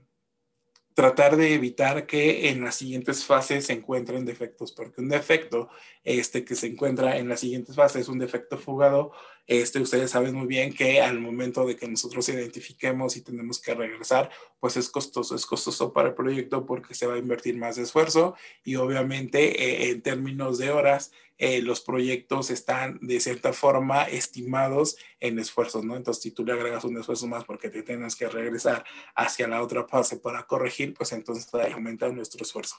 tratar 0.94 1.36
de 1.36 1.54
evitar 1.54 2.06
que 2.06 2.50
en 2.50 2.64
las 2.64 2.76
siguientes 2.76 3.26
fases 3.26 3.66
se 3.66 3.74
encuentren 3.74 4.26
defectos, 4.26 4.72
porque 4.72 5.02
un 5.02 5.10
defecto 5.10 5.70
este, 6.04 6.46
que 6.46 6.56
se 6.56 6.68
encuentra 6.68 7.18
en 7.18 7.28
las 7.28 7.40
siguientes 7.40 7.76
fases 7.76 8.04
es 8.04 8.08
un 8.10 8.20
defecto 8.20 8.58
fugado. 8.58 9.12
Este, 9.46 9.80
ustedes 9.80 10.12
saben 10.12 10.36
muy 10.36 10.48
bien 10.48 10.74
que 10.74 11.02
al 11.02 11.20
momento 11.20 11.66
de 11.66 11.76
que 11.76 11.88
nosotros 11.88 12.30
identifiquemos 12.30 13.18
y 13.18 13.22
tenemos 13.22 13.60
que 13.60 13.74
regresar, 13.74 14.30
pues 14.60 14.78
es 14.78 14.90
costoso, 14.90 15.36
es 15.36 15.46
costoso 15.46 15.92
para 15.92 16.10
el 16.10 16.16
proyecto 16.16 16.66
porque 16.66 16.96
se 16.96 17.08
va 17.08 17.16
a 17.16 17.18
invertir 17.18 17.58
más 17.58 17.78
esfuerzo 17.78 18.36
y 18.64 18.76
obviamente 18.78 19.62
eh, 19.62 19.92
en 19.92 20.02
términos 20.02 20.58
de 20.58 20.72
horas 20.72 21.12
eh, 21.38 21.62
los 21.62 21.82
proyectos 21.82 22.52
están 22.52 23.00
de 23.02 23.20
cierta 23.20 23.52
forma 23.52 24.04
estimados 24.04 24.96
en 25.20 25.40
esfuerzos, 25.40 25.84
¿no? 25.84 25.98
Entonces, 25.98 26.24
si 26.24 26.32
tú 26.32 26.46
le 26.46 26.54
agregas 26.54 26.86
un 26.86 26.98
esfuerzo 26.98 27.28
más 27.28 27.44
porque 27.44 27.70
te 27.70 27.84
tienes 27.84 28.16
que 28.16 28.30
regresar 28.30 28.86
hacia 29.16 29.48
la 29.48 29.62
otra 29.62 29.86
fase 29.86 30.18
para 30.18 30.44
corregir, 30.44 30.94
pues 30.94 31.12
entonces 31.12 31.50
aumenta 31.74 32.08
nuestro 32.10 32.44
esfuerzo. 32.44 32.78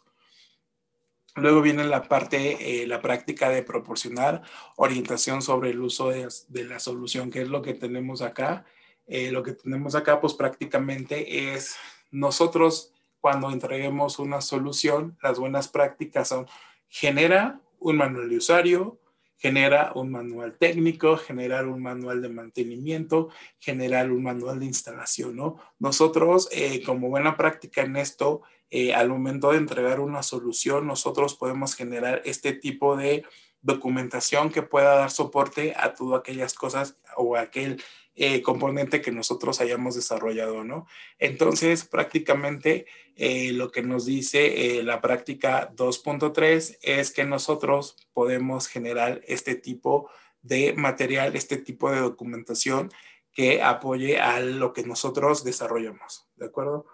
Luego 1.36 1.62
viene 1.62 1.84
la 1.84 2.02
parte, 2.02 2.82
eh, 2.82 2.86
la 2.86 3.00
práctica 3.00 3.48
de 3.48 3.62
proporcionar 3.62 4.42
orientación 4.76 5.42
sobre 5.42 5.70
el 5.70 5.80
uso 5.80 6.10
de, 6.10 6.64
la 6.64 6.78
solución, 6.78 7.30
que 7.30 7.42
es 7.42 7.48
lo 7.48 7.60
que 7.60 7.74
tenemos 7.74 8.22
acá. 8.22 8.64
Eh, 9.06 9.32
lo 9.32 9.42
que 9.42 9.52
tenemos 9.52 9.94
acá, 9.94 10.20
pues 10.20 10.34
prácticamente 10.34 11.52
es 11.54 11.76
nosotros 12.10 12.92
cuando 13.20 13.50
entreguemos 13.50 14.18
una 14.18 14.40
solución, 14.40 15.18
las 15.22 15.38
buenas 15.38 15.68
prácticas 15.68 16.28
son 16.28 16.46
genera 16.88 17.60
un 17.80 17.96
manual 17.96 18.28
de 18.28 18.36
usuario, 18.36 19.00
genera 19.36 19.92
un 19.94 20.10
manual 20.10 20.56
técnico, 20.56 21.16
generar 21.16 21.66
un 21.66 21.82
manual 21.82 22.22
de 22.22 22.28
mantenimiento, 22.28 23.28
generar 23.58 24.10
un 24.12 24.22
manual 24.22 24.60
de 24.60 24.66
instalación, 24.66 25.36
¿no? 25.36 25.56
Nosotros, 25.78 26.48
eh, 26.52 26.82
como 26.84 27.08
buena 27.08 27.36
práctica 27.36 27.82
en 27.82 27.96
esto, 27.96 28.42
eh, 28.70 28.94
al 28.94 29.08
momento 29.08 29.52
de 29.52 29.58
entregar 29.58 30.00
una 30.00 30.22
solución, 30.22 30.86
nosotros 30.86 31.34
podemos 31.34 31.74
generar 31.74 32.22
este 32.24 32.52
tipo 32.52 32.96
de 32.96 33.24
documentación 33.62 34.50
que 34.50 34.62
pueda 34.62 34.94
dar 34.96 35.10
soporte 35.10 35.74
a 35.76 35.94
todas 35.94 36.20
aquellas 36.20 36.54
cosas 36.54 36.96
o 37.16 37.36
aquel 37.36 37.82
eh, 38.14 38.42
componente 38.42 39.00
que 39.00 39.10
nosotros 39.10 39.60
hayamos 39.60 39.94
desarrollado, 39.94 40.64
¿no? 40.64 40.86
Entonces, 41.18 41.84
prácticamente 41.84 42.86
eh, 43.16 43.52
lo 43.52 43.70
que 43.70 43.82
nos 43.82 44.04
dice 44.04 44.82
la 44.82 45.00
práctica 45.00 45.72
2.3 45.74 46.78
es 46.82 47.10
que 47.10 47.24
nosotros 47.24 47.96
podemos 48.12 48.68
generar 48.68 49.22
este 49.26 49.54
tipo 49.54 50.10
de 50.42 50.74
material, 50.74 51.34
este 51.34 51.56
tipo 51.56 51.90
de 51.90 52.00
documentación 52.00 52.90
que 53.32 53.62
apoye 53.62 54.20
a 54.20 54.40
lo 54.40 54.72
que 54.72 54.84
nosotros 54.84 55.42
desarrollamos, 55.42 56.28
¿de 56.36 56.46
acuerdo? 56.46 56.86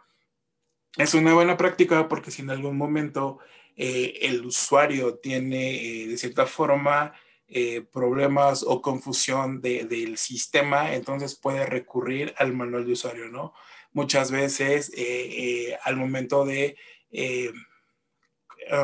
Es 0.97 1.15
una 1.15 1.35
buena 1.35 1.57
práctica 1.57 2.09
porque 2.09 2.31
si 2.31 2.43
en 2.43 2.51
algún 2.51 2.77
momento 2.77 3.39
el 3.77 4.45
usuario 4.45 5.15
tiene 5.15 6.07
de 6.07 6.19
cierta 6.19 6.45
forma 6.45 7.15
eh, 7.53 7.83
problemas 7.83 8.63
o 8.65 8.81
confusión 8.81 9.61
del 9.61 10.17
sistema, 10.19 10.95
entonces 10.95 11.35
puede 11.35 11.67
recurrir 11.67 12.33
al 12.39 12.53
manual 12.53 12.87
de 12.87 12.93
usuario, 12.93 13.27
¿no? 13.29 13.55
Muchas 13.93 14.31
veces 14.31 14.91
eh, 14.91 15.71
eh, 15.71 15.79
al 15.83 15.97
momento 15.97 16.45
de 16.45 16.77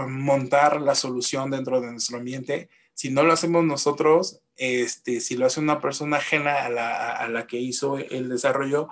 montar 0.08 0.80
la 0.80 0.96
solución 0.96 1.52
dentro 1.52 1.80
de 1.80 1.92
nuestro 1.92 2.18
ambiente, 2.18 2.68
si 2.92 3.08
no 3.10 3.22
lo 3.22 3.34
hacemos 3.34 3.64
nosotros, 3.64 4.40
este, 4.56 5.20
si 5.20 5.36
lo 5.36 5.46
hace 5.46 5.60
una 5.60 5.80
persona 5.80 6.16
ajena 6.16 6.64
a 6.64 6.68
la, 6.68 7.12
a 7.12 7.28
la 7.28 7.46
que 7.46 7.58
hizo 7.58 7.98
el 7.98 8.28
desarrollo, 8.28 8.88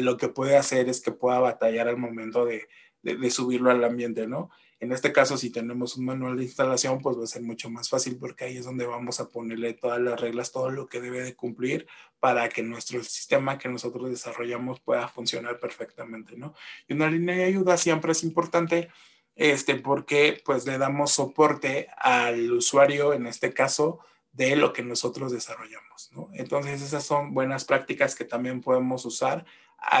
lo 0.00 0.16
que 0.16 0.28
puede 0.28 0.56
hacer 0.56 0.88
es 0.88 1.00
que 1.00 1.12
pueda 1.12 1.38
batallar 1.40 1.88
al 1.88 1.96
momento 1.96 2.44
de, 2.44 2.68
de, 3.02 3.16
de 3.16 3.30
subirlo 3.30 3.70
al 3.70 3.84
ambiente, 3.84 4.26
¿no? 4.26 4.50
En 4.82 4.90
este 4.90 5.12
caso, 5.12 5.36
si 5.36 5.50
tenemos 5.50 5.96
un 5.96 6.06
manual 6.06 6.36
de 6.36 6.42
instalación, 6.42 7.00
pues 7.00 7.16
va 7.16 7.22
a 7.22 7.28
ser 7.28 7.42
mucho 7.42 7.70
más 7.70 7.88
fácil 7.88 8.16
porque 8.18 8.46
ahí 8.46 8.56
es 8.56 8.64
donde 8.64 8.84
vamos 8.84 9.20
a 9.20 9.28
ponerle 9.28 9.74
todas 9.74 10.00
las 10.00 10.20
reglas, 10.20 10.50
todo 10.50 10.70
lo 10.70 10.88
que 10.88 11.00
debe 11.00 11.22
de 11.22 11.36
cumplir 11.36 11.86
para 12.18 12.48
que 12.48 12.64
nuestro 12.64 13.00
sistema 13.04 13.58
que 13.58 13.68
nosotros 13.68 14.10
desarrollamos 14.10 14.80
pueda 14.80 15.06
funcionar 15.06 15.60
perfectamente, 15.60 16.36
¿no? 16.36 16.54
Y 16.88 16.94
una 16.94 17.08
línea 17.08 17.36
de 17.36 17.44
ayuda 17.44 17.76
siempre 17.76 18.10
es 18.10 18.24
importante 18.24 18.88
este, 19.36 19.76
porque 19.76 20.42
pues 20.44 20.66
le 20.66 20.78
damos 20.78 21.12
soporte 21.12 21.88
al 21.96 22.50
usuario, 22.52 23.12
en 23.12 23.26
este 23.26 23.54
caso, 23.54 24.00
de 24.32 24.56
lo 24.56 24.72
que 24.72 24.82
nosotros 24.82 25.30
desarrollamos, 25.30 25.91
¿no? 26.12 26.30
Entonces, 26.32 26.82
esas 26.82 27.04
son 27.04 27.34
buenas 27.34 27.64
prácticas 27.64 28.14
que 28.14 28.24
también 28.24 28.60
podemos 28.60 29.04
usar 29.04 29.44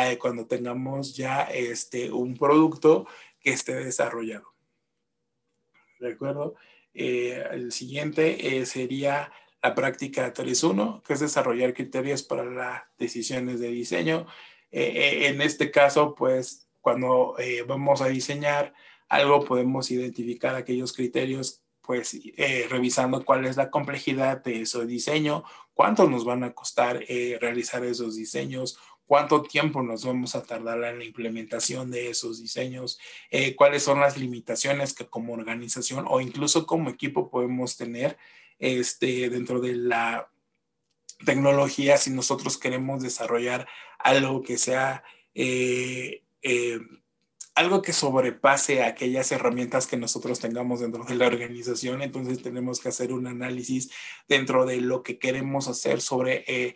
eh, 0.00 0.18
cuando 0.18 0.46
tengamos 0.46 1.14
ya 1.16 1.42
este, 1.42 2.10
un 2.10 2.36
producto 2.36 3.06
que 3.40 3.50
esté 3.52 3.74
desarrollado. 3.74 4.52
¿de 6.02 6.12
acuerdo? 6.12 6.54
Eh, 6.92 7.42
el 7.52 7.72
siguiente 7.72 8.58
eh, 8.58 8.66
sería 8.66 9.32
la 9.62 9.74
práctica 9.74 10.34
3.1, 10.34 11.02
que 11.02 11.14
es 11.14 11.20
desarrollar 11.20 11.72
criterios 11.72 12.22
para 12.22 12.44
las 12.44 12.82
decisiones 12.98 13.60
de 13.60 13.68
diseño. 13.68 14.26
Eh, 14.70 15.28
en 15.28 15.40
este 15.40 15.70
caso, 15.70 16.14
pues, 16.14 16.68
cuando 16.80 17.36
vamos 17.68 18.02
a 18.02 18.08
diseñar 18.08 18.74
algo, 19.08 19.44
podemos 19.44 19.90
identificar 19.90 20.56
aquellos 20.56 20.92
criterios 20.92 21.62
pues 21.82 22.16
eh, 22.36 22.66
revisando 22.70 23.24
cuál 23.24 23.44
es 23.44 23.56
la 23.56 23.70
complejidad 23.70 24.42
de 24.42 24.62
ese 24.62 24.86
diseño, 24.86 25.44
cuánto 25.74 26.08
nos 26.08 26.24
van 26.24 26.44
a 26.44 26.52
costar 26.52 27.04
eh, 27.08 27.38
realizar 27.40 27.84
esos 27.84 28.16
diseños, 28.16 28.78
cuánto 29.04 29.42
tiempo 29.42 29.82
nos 29.82 30.04
vamos 30.04 30.34
a 30.36 30.44
tardar 30.44 30.82
en 30.84 30.98
la 30.98 31.04
implementación 31.04 31.90
de 31.90 32.08
esos 32.10 32.40
diseños, 32.40 32.98
eh, 33.30 33.56
cuáles 33.56 33.82
son 33.82 34.00
las 34.00 34.16
limitaciones 34.16 34.94
que 34.94 35.06
como 35.06 35.32
organización 35.32 36.06
o 36.08 36.20
incluso 36.20 36.66
como 36.66 36.88
equipo 36.88 37.30
podemos 37.30 37.76
tener 37.76 38.16
este, 38.58 39.28
dentro 39.28 39.60
de 39.60 39.74
la 39.74 40.30
tecnología 41.26 41.96
si 41.98 42.10
nosotros 42.10 42.58
queremos 42.58 43.02
desarrollar 43.02 43.66
algo 43.98 44.42
que 44.42 44.56
sea 44.56 45.04
algo 47.54 47.82
que 47.82 47.92
sobrepase 47.92 48.82
aquellas 48.82 49.30
herramientas 49.30 49.86
que 49.86 49.96
nosotros 49.96 50.40
tengamos 50.40 50.80
dentro 50.80 51.04
de 51.04 51.14
la 51.14 51.26
organización. 51.26 52.00
Entonces 52.00 52.42
tenemos 52.42 52.80
que 52.80 52.88
hacer 52.88 53.12
un 53.12 53.26
análisis 53.26 53.90
dentro 54.28 54.64
de 54.64 54.80
lo 54.80 55.02
que 55.02 55.18
queremos 55.18 55.68
hacer 55.68 56.00
sobre 56.00 56.44
eh, 56.46 56.74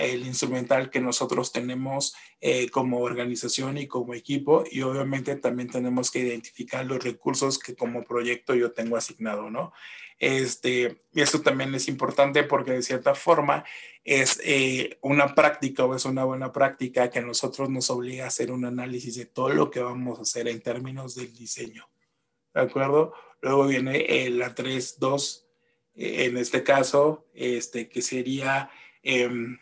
el 0.00 0.24
instrumental 0.24 0.90
que 0.90 1.00
nosotros 1.00 1.50
tenemos 1.50 2.14
eh, 2.40 2.70
como 2.70 3.00
organización 3.00 3.78
y 3.78 3.88
como 3.88 4.14
equipo. 4.14 4.64
Y 4.70 4.82
obviamente 4.82 5.34
también 5.36 5.68
tenemos 5.68 6.10
que 6.10 6.20
identificar 6.20 6.86
los 6.86 7.02
recursos 7.02 7.58
que 7.58 7.74
como 7.74 8.04
proyecto 8.04 8.54
yo 8.54 8.72
tengo 8.72 8.96
asignado, 8.96 9.50
¿no? 9.50 9.72
Este, 10.18 11.02
y 11.12 11.20
esto 11.20 11.42
también 11.42 11.74
es 11.74 11.88
importante 11.88 12.42
porque 12.42 12.72
de 12.72 12.82
cierta 12.82 13.14
forma 13.14 13.64
es 14.02 14.40
eh, 14.44 14.98
una 15.02 15.34
práctica 15.34 15.84
o 15.84 15.94
es 15.94 16.04
una 16.04 16.24
buena 16.24 16.52
práctica 16.52 17.10
que 17.10 17.20
nosotros 17.20 17.68
nos 17.68 17.90
obliga 17.90 18.24
a 18.24 18.28
hacer 18.28 18.50
un 18.50 18.64
análisis 18.64 19.16
de 19.16 19.26
todo 19.26 19.50
lo 19.50 19.70
que 19.70 19.80
vamos 19.80 20.18
a 20.18 20.22
hacer 20.22 20.48
en 20.48 20.62
términos 20.62 21.14
del 21.14 21.34
diseño. 21.34 21.88
¿De 22.54 22.60
acuerdo? 22.62 23.12
Luego 23.42 23.66
viene 23.66 24.06
eh, 24.08 24.30
la 24.30 24.54
3.2, 24.54 25.44
eh, 25.96 26.24
en 26.26 26.38
este 26.38 26.62
caso, 26.62 27.26
este, 27.34 27.88
que 27.88 28.00
sería 28.00 28.70
em, 29.02 29.58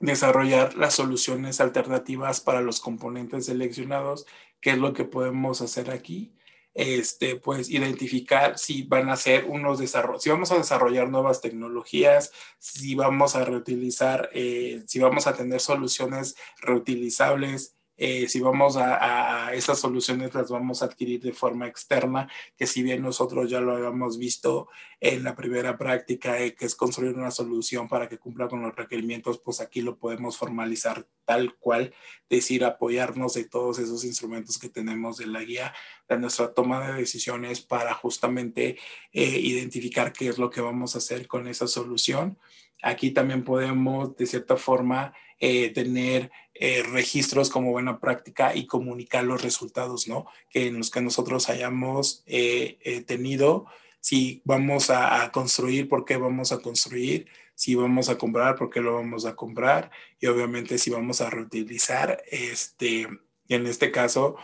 desarrollar 0.00 0.76
las 0.76 0.94
soluciones 0.94 1.60
alternativas 1.60 2.40
para 2.40 2.62
los 2.62 2.80
componentes 2.80 3.46
seleccionados, 3.46 4.26
que 4.60 4.70
es 4.70 4.78
lo 4.78 4.94
que 4.94 5.04
podemos 5.04 5.60
hacer 5.60 5.90
aquí 5.90 6.32
este, 6.78 7.34
pues 7.34 7.70
identificar 7.70 8.56
si 8.56 8.84
van 8.84 9.10
a 9.10 9.16
ser 9.16 9.46
unos 9.46 9.80
desarrollos, 9.80 10.22
si 10.22 10.30
vamos 10.30 10.52
a 10.52 10.58
desarrollar 10.58 11.10
nuevas 11.10 11.40
tecnologías, 11.40 12.30
si 12.58 12.94
vamos 12.94 13.34
a 13.34 13.44
reutilizar, 13.44 14.30
eh, 14.32 14.84
si 14.86 15.00
vamos 15.00 15.26
a 15.26 15.34
tener 15.34 15.60
soluciones 15.60 16.36
reutilizables, 16.60 17.77
eh, 17.98 18.28
si 18.28 18.38
vamos 18.40 18.76
a, 18.76 19.48
a, 19.48 19.54
esas 19.54 19.80
soluciones 19.80 20.32
las 20.32 20.50
vamos 20.50 20.82
a 20.82 20.86
adquirir 20.86 21.20
de 21.20 21.32
forma 21.32 21.66
externa, 21.66 22.30
que 22.56 22.68
si 22.68 22.82
bien 22.82 23.02
nosotros 23.02 23.50
ya 23.50 23.60
lo 23.60 23.72
habíamos 23.72 24.18
visto 24.18 24.68
en 25.00 25.24
la 25.24 25.34
primera 25.34 25.76
práctica, 25.76 26.40
eh, 26.40 26.54
que 26.54 26.64
es 26.64 26.76
construir 26.76 27.16
una 27.16 27.32
solución 27.32 27.88
para 27.88 28.08
que 28.08 28.18
cumpla 28.18 28.48
con 28.48 28.62
los 28.62 28.74
requerimientos, 28.74 29.38
pues 29.38 29.60
aquí 29.60 29.80
lo 29.80 29.96
podemos 29.96 30.36
formalizar 30.36 31.06
tal 31.24 31.56
cual, 31.56 31.92
decir, 32.30 32.64
apoyarnos 32.64 33.34
de 33.34 33.44
todos 33.44 33.80
esos 33.80 34.04
instrumentos 34.04 34.58
que 34.58 34.68
tenemos 34.68 35.18
de 35.18 35.26
la 35.26 35.42
guía, 35.42 35.74
de 36.08 36.18
nuestra 36.18 36.54
toma 36.54 36.86
de 36.86 37.00
decisiones 37.00 37.60
para 37.60 37.94
justamente 37.94 38.78
eh, 39.12 39.40
identificar 39.40 40.12
qué 40.12 40.28
es 40.28 40.38
lo 40.38 40.50
que 40.50 40.60
vamos 40.60 40.94
a 40.94 40.98
hacer 40.98 41.26
con 41.26 41.48
esa 41.48 41.66
solución. 41.66 42.38
Aquí 42.82 43.10
también 43.10 43.44
podemos, 43.44 44.16
de 44.16 44.26
cierta 44.26 44.56
forma, 44.56 45.12
eh, 45.40 45.70
tener 45.70 46.32
eh, 46.52 46.82
registros 46.82 47.48
como 47.48 47.70
buena 47.70 48.00
práctica 48.00 48.56
y 48.56 48.66
comunicar 48.66 49.22
los 49.22 49.40
resultados, 49.40 50.08
¿no? 50.08 50.26
Que 50.50 50.66
en 50.66 50.78
los 50.78 50.90
que 50.90 51.00
nosotros 51.00 51.48
hayamos 51.48 52.24
eh, 52.26 53.04
tenido, 53.06 53.66
si 54.00 54.42
vamos 54.44 54.90
a, 54.90 55.30
construir, 55.30 55.88
por 55.88 56.04
qué 56.04 56.16
vamos 56.16 56.50
a 56.50 56.58
construir, 56.58 57.28
si 57.54 57.76
vamos 57.76 58.08
a 58.08 58.18
comprar, 58.18 58.56
por 58.56 58.68
qué 58.68 58.80
lo 58.80 58.94
vamos 58.94 59.26
a 59.26 59.36
comprar, 59.36 59.92
y 60.18 60.26
obviamente 60.26 60.76
si 60.76 60.90
vamos 60.90 61.20
a 61.20 61.30
reutilizar, 61.30 62.20
este, 62.32 63.06
en 63.48 63.66
este 63.68 63.92
caso, 63.92 64.34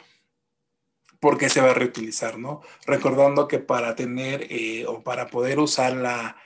por 1.19 1.39
qué 1.39 1.49
se 1.49 1.61
va 1.61 1.73
a 1.73 1.75
reutilizar, 1.75 2.39
¿no? 2.39 2.61
Recordando 2.87 3.49
que 3.49 3.59
para 3.59 3.97
tener 3.97 4.49
o 4.87 5.03
para 5.03 5.27
poder 5.27 5.59
usar 5.59 5.97
la, 5.97 6.37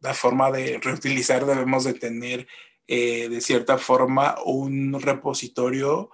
la 0.00 0.14
forma 0.14 0.50
de 0.50 0.78
reutilizar 0.82 1.46
debemos 1.46 1.84
de 1.84 1.94
tener 1.94 2.46
eh, 2.92 3.28
de 3.28 3.40
cierta 3.40 3.78
forma 3.78 4.34
un 4.44 5.00
repositorio 5.00 6.10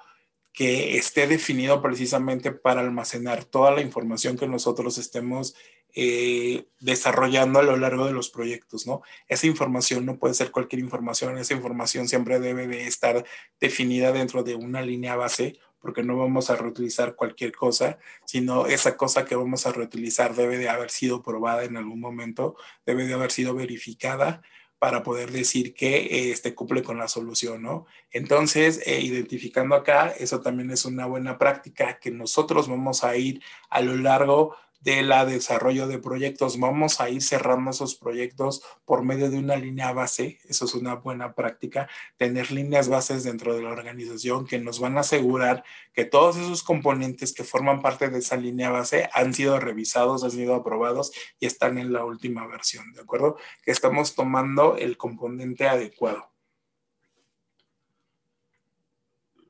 que 0.52 0.98
esté 0.98 1.26
definido 1.26 1.80
precisamente 1.80 2.52
para 2.52 2.82
almacenar 2.82 3.46
toda 3.46 3.70
la 3.70 3.80
información 3.80 4.36
que 4.36 4.46
nosotros 4.46 4.98
estemos 4.98 5.54
eh, 5.94 6.66
desarrollando 6.78 7.60
a 7.60 7.62
lo 7.62 7.78
largo 7.78 8.04
de 8.04 8.12
los 8.12 8.28
proyectos, 8.28 8.86
¿no? 8.86 9.00
Esa 9.26 9.46
información 9.46 10.04
no 10.04 10.18
puede 10.18 10.34
ser 10.34 10.50
cualquier 10.50 10.80
información, 10.80 11.38
esa 11.38 11.54
información 11.54 12.08
siempre 12.08 12.40
debe 12.40 12.66
de 12.66 12.86
estar 12.86 13.24
definida 13.58 14.12
dentro 14.12 14.42
de 14.42 14.54
una 14.54 14.82
línea 14.82 15.16
base 15.16 15.58
porque 15.80 16.02
no 16.02 16.18
vamos 16.18 16.50
a 16.50 16.56
reutilizar 16.56 17.14
cualquier 17.14 17.52
cosa, 17.52 17.98
sino 18.26 18.66
esa 18.66 18.98
cosa 18.98 19.24
que 19.24 19.34
vamos 19.34 19.66
a 19.66 19.72
reutilizar 19.72 20.34
debe 20.34 20.58
de 20.58 20.68
haber 20.68 20.90
sido 20.90 21.22
probada 21.22 21.64
en 21.64 21.78
algún 21.78 22.00
momento, 22.00 22.54
debe 22.84 23.06
de 23.06 23.14
haber 23.14 23.30
sido 23.30 23.54
verificada 23.54 24.42
para 24.78 25.02
poder 25.02 25.32
decir 25.32 25.74
que 25.74 26.30
este, 26.30 26.54
cumple 26.54 26.82
con 26.82 26.98
la 26.98 27.08
solución, 27.08 27.62
¿no? 27.62 27.86
Entonces, 28.10 28.82
eh, 28.86 29.00
identificando 29.00 29.74
acá, 29.74 30.12
eso 30.18 30.40
también 30.40 30.70
es 30.70 30.84
una 30.84 31.06
buena 31.06 31.38
práctica 31.38 31.98
que 31.98 32.10
nosotros 32.10 32.68
vamos 32.68 33.02
a 33.02 33.16
ir 33.16 33.42
a 33.70 33.80
lo 33.80 33.96
largo 33.96 34.56
de 34.80 35.02
la 35.02 35.24
desarrollo 35.24 35.88
de 35.88 35.98
proyectos. 35.98 36.58
Vamos 36.58 37.00
a 37.00 37.10
ir 37.10 37.22
cerrando 37.22 37.70
esos 37.70 37.94
proyectos 37.94 38.62
por 38.84 39.02
medio 39.02 39.30
de 39.30 39.38
una 39.38 39.56
línea 39.56 39.92
base. 39.92 40.38
Eso 40.48 40.64
es 40.64 40.74
una 40.74 40.94
buena 40.94 41.34
práctica, 41.34 41.88
tener 42.16 42.50
líneas 42.50 42.88
bases 42.88 43.24
dentro 43.24 43.54
de 43.54 43.62
la 43.62 43.70
organización 43.70 44.46
que 44.46 44.58
nos 44.58 44.80
van 44.80 44.96
a 44.96 45.00
asegurar 45.00 45.64
que 45.92 46.04
todos 46.04 46.36
esos 46.36 46.62
componentes 46.62 47.32
que 47.32 47.44
forman 47.44 47.82
parte 47.82 48.08
de 48.08 48.18
esa 48.18 48.36
línea 48.36 48.70
base 48.70 49.08
han 49.12 49.34
sido 49.34 49.58
revisados, 49.58 50.24
han 50.24 50.30
sido 50.30 50.54
aprobados 50.54 51.12
y 51.40 51.46
están 51.46 51.78
en 51.78 51.92
la 51.92 52.04
última 52.04 52.46
versión, 52.46 52.92
¿de 52.92 53.00
acuerdo? 53.00 53.36
Que 53.64 53.70
estamos 53.70 54.14
tomando 54.14 54.76
el 54.76 54.96
componente 54.96 55.66
adecuado. 55.66 56.35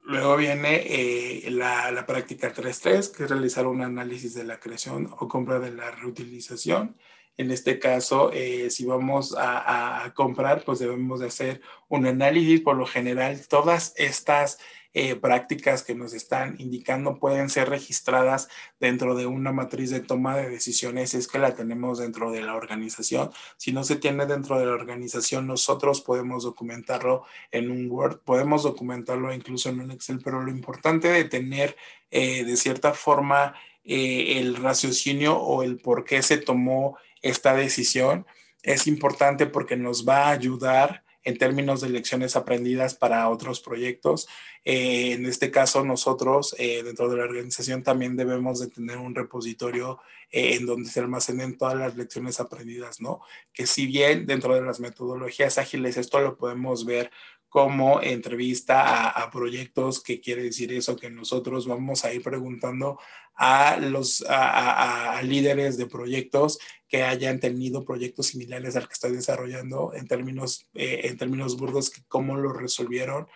Luego 0.06 0.36
viene 0.36 0.84
eh, 0.86 1.50
la, 1.50 1.90
la, 1.90 2.06
práctica 2.06 2.54
3.3, 2.54 3.10
que 3.10 3.24
es 3.24 3.30
realizar 3.30 3.66
un 3.66 3.82
análisis 3.82 4.34
de 4.34 4.44
la 4.44 4.60
creación 4.60 5.12
o 5.18 5.26
compra 5.26 5.58
de 5.58 5.72
la 5.72 5.90
reutilización. 5.90 6.96
En 7.36 7.50
este 7.50 7.80
caso, 7.80 8.30
eh, 8.32 8.70
si 8.70 8.84
vamos 8.84 9.34
a, 9.36 10.04
a, 10.04 10.14
comprar, 10.14 10.62
pues 10.64 10.78
debemos 10.78 11.18
de 11.18 11.26
hacer 11.26 11.60
un 11.88 12.06
análisis. 12.06 12.60
Por 12.60 12.76
lo 12.76 12.86
general, 12.86 13.48
todas 13.48 13.94
estas 13.96 14.60
eh, 14.98 15.14
prácticas 15.14 15.82
que 15.82 15.94
nos 15.94 16.14
están 16.14 16.56
indicando 16.58 17.18
pueden 17.18 17.50
ser 17.50 17.68
registradas 17.68 18.48
dentro 18.80 19.14
de 19.14 19.26
una 19.26 19.52
matriz 19.52 19.90
de 19.90 20.00
toma 20.00 20.34
de 20.38 20.48
decisiones, 20.48 21.12
es 21.12 21.28
que 21.28 21.38
la 21.38 21.54
tenemos 21.54 21.98
dentro 21.98 22.30
de 22.30 22.40
la 22.40 22.54
organización. 22.54 23.30
Si 23.58 23.72
no 23.72 23.84
se 23.84 23.96
tiene 23.96 24.24
dentro 24.24 24.58
de 24.58 24.64
la 24.64 24.72
organización, 24.72 25.46
nosotros 25.46 26.00
podemos 26.00 26.44
documentarlo 26.44 27.24
en 27.50 27.70
un 27.70 27.90
Word, 27.90 28.20
podemos 28.20 28.62
documentarlo 28.62 29.34
incluso 29.34 29.68
en 29.68 29.80
un 29.80 29.90
Excel, 29.90 30.22
pero 30.24 30.40
lo 30.40 30.50
importante 30.50 31.08
de 31.08 31.24
tener 31.24 31.76
eh, 32.10 32.44
de 32.44 32.56
cierta 32.56 32.94
forma 32.94 33.54
eh, 33.84 34.38
el 34.38 34.56
raciocinio 34.56 35.36
o 35.36 35.62
el 35.62 35.76
por 35.76 36.06
qué 36.06 36.22
se 36.22 36.38
tomó 36.38 36.96
esta 37.20 37.54
decisión 37.54 38.24
es 38.62 38.86
importante 38.86 39.44
porque 39.44 39.76
nos 39.76 40.08
va 40.08 40.28
a 40.28 40.30
ayudar 40.30 41.04
en 41.26 41.38
términos 41.38 41.80
de 41.80 41.90
lecciones 41.90 42.36
aprendidas 42.36 42.94
para 42.94 43.28
otros 43.28 43.60
proyectos. 43.60 44.28
Eh, 44.64 45.12
en 45.12 45.26
este 45.26 45.50
caso, 45.50 45.84
nosotros 45.84 46.54
eh, 46.56 46.84
dentro 46.84 47.08
de 47.08 47.16
la 47.16 47.24
organización 47.24 47.82
también 47.82 48.16
debemos 48.16 48.60
de 48.60 48.68
tener 48.68 48.96
un 48.98 49.12
repositorio 49.12 49.98
eh, 50.30 50.54
en 50.54 50.66
donde 50.66 50.88
se 50.88 51.00
almacenen 51.00 51.58
todas 51.58 51.74
las 51.74 51.96
lecciones 51.96 52.38
aprendidas, 52.38 53.00
¿no? 53.00 53.22
Que 53.52 53.66
si 53.66 53.86
bien 53.86 54.24
dentro 54.24 54.54
de 54.54 54.62
las 54.62 54.78
metodologías 54.78 55.58
ágiles 55.58 55.96
esto 55.96 56.20
lo 56.20 56.36
podemos 56.36 56.86
ver 56.86 57.10
como 57.48 58.02
entrevista 58.02 59.08
a, 59.08 59.30
proyectos, 59.30 60.02
que 60.02 60.20
quiere 60.20 60.42
decir 60.42 60.72
eso, 60.72 60.94
que 60.94 61.10
nosotros 61.10 61.66
vamos 61.66 62.04
a 62.04 62.12
ir 62.12 62.22
preguntando 62.22 63.00
a 63.36 63.76
los 63.76 64.24
a, 64.28 65.20
líderes 65.22 65.76
de 65.76 65.86
proyectos 65.86 66.58
que 66.88 67.02
hayan 67.02 67.40
tenido 67.40 67.84
proyectos 67.84 68.28
similares 68.28 68.76
al 68.76 68.86
que 68.86 68.94
estoy 68.94 69.12
desarrollando 69.12 69.92
en 69.94 70.06
términos, 70.06 70.66
eh, 70.74 71.02
en 71.04 71.18
términos 71.18 71.56
burdos, 71.56 71.92
cómo 72.08 72.36
lo 72.36 72.52
resolvieron 72.52 73.26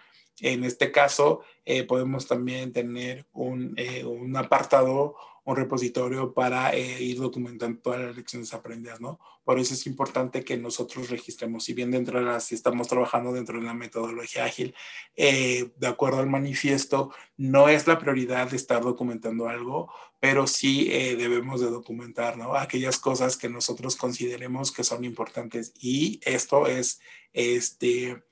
En 0.40 0.64
este 0.64 0.90
caso, 0.90 1.42
eh, 1.64 1.84
podemos 1.84 2.26
también 2.26 2.72
tener 2.72 3.26
un, 3.32 3.76
un 4.04 4.36
apartado 4.36 5.16
un 5.44 5.56
repositorio 5.56 6.32
para 6.32 6.74
eh, 6.74 7.02
ir 7.02 7.18
documentando 7.18 7.80
todas 7.80 8.00
las 8.00 8.16
lecciones 8.16 8.52
aprendidas, 8.52 9.00
¿no? 9.00 9.18
Por 9.44 9.58
eso 9.58 9.74
es 9.74 9.86
importante 9.86 10.44
que 10.44 10.56
nosotros 10.56 11.10
registremos, 11.10 11.64
si 11.64 11.72
bien 11.72 11.90
dentro 11.90 12.18
de 12.18 12.26
las, 12.26 12.44
si 12.44 12.54
estamos 12.54 12.88
trabajando 12.88 13.32
dentro 13.32 13.58
de 13.58 13.64
la 13.64 13.74
metodología 13.74 14.44
ágil, 14.44 14.74
eh, 15.16 15.70
de 15.76 15.86
acuerdo 15.86 16.18
al 16.18 16.28
manifiesto, 16.28 17.12
no 17.36 17.68
es 17.68 17.86
la 17.86 17.98
prioridad 17.98 18.50
de 18.50 18.56
estar 18.56 18.82
documentando 18.82 19.48
algo, 19.48 19.92
pero 20.20 20.46
sí 20.46 20.88
eh, 20.90 21.16
debemos 21.16 21.60
de 21.60 21.70
documentar, 21.70 22.36
¿no? 22.36 22.54
Aquellas 22.54 22.98
cosas 22.98 23.36
que 23.36 23.48
nosotros 23.48 23.96
consideremos 23.96 24.70
que 24.70 24.84
son 24.84 25.04
importantes 25.04 25.72
y 25.80 26.20
esto 26.24 26.66
es, 26.66 27.00
este, 27.32 28.22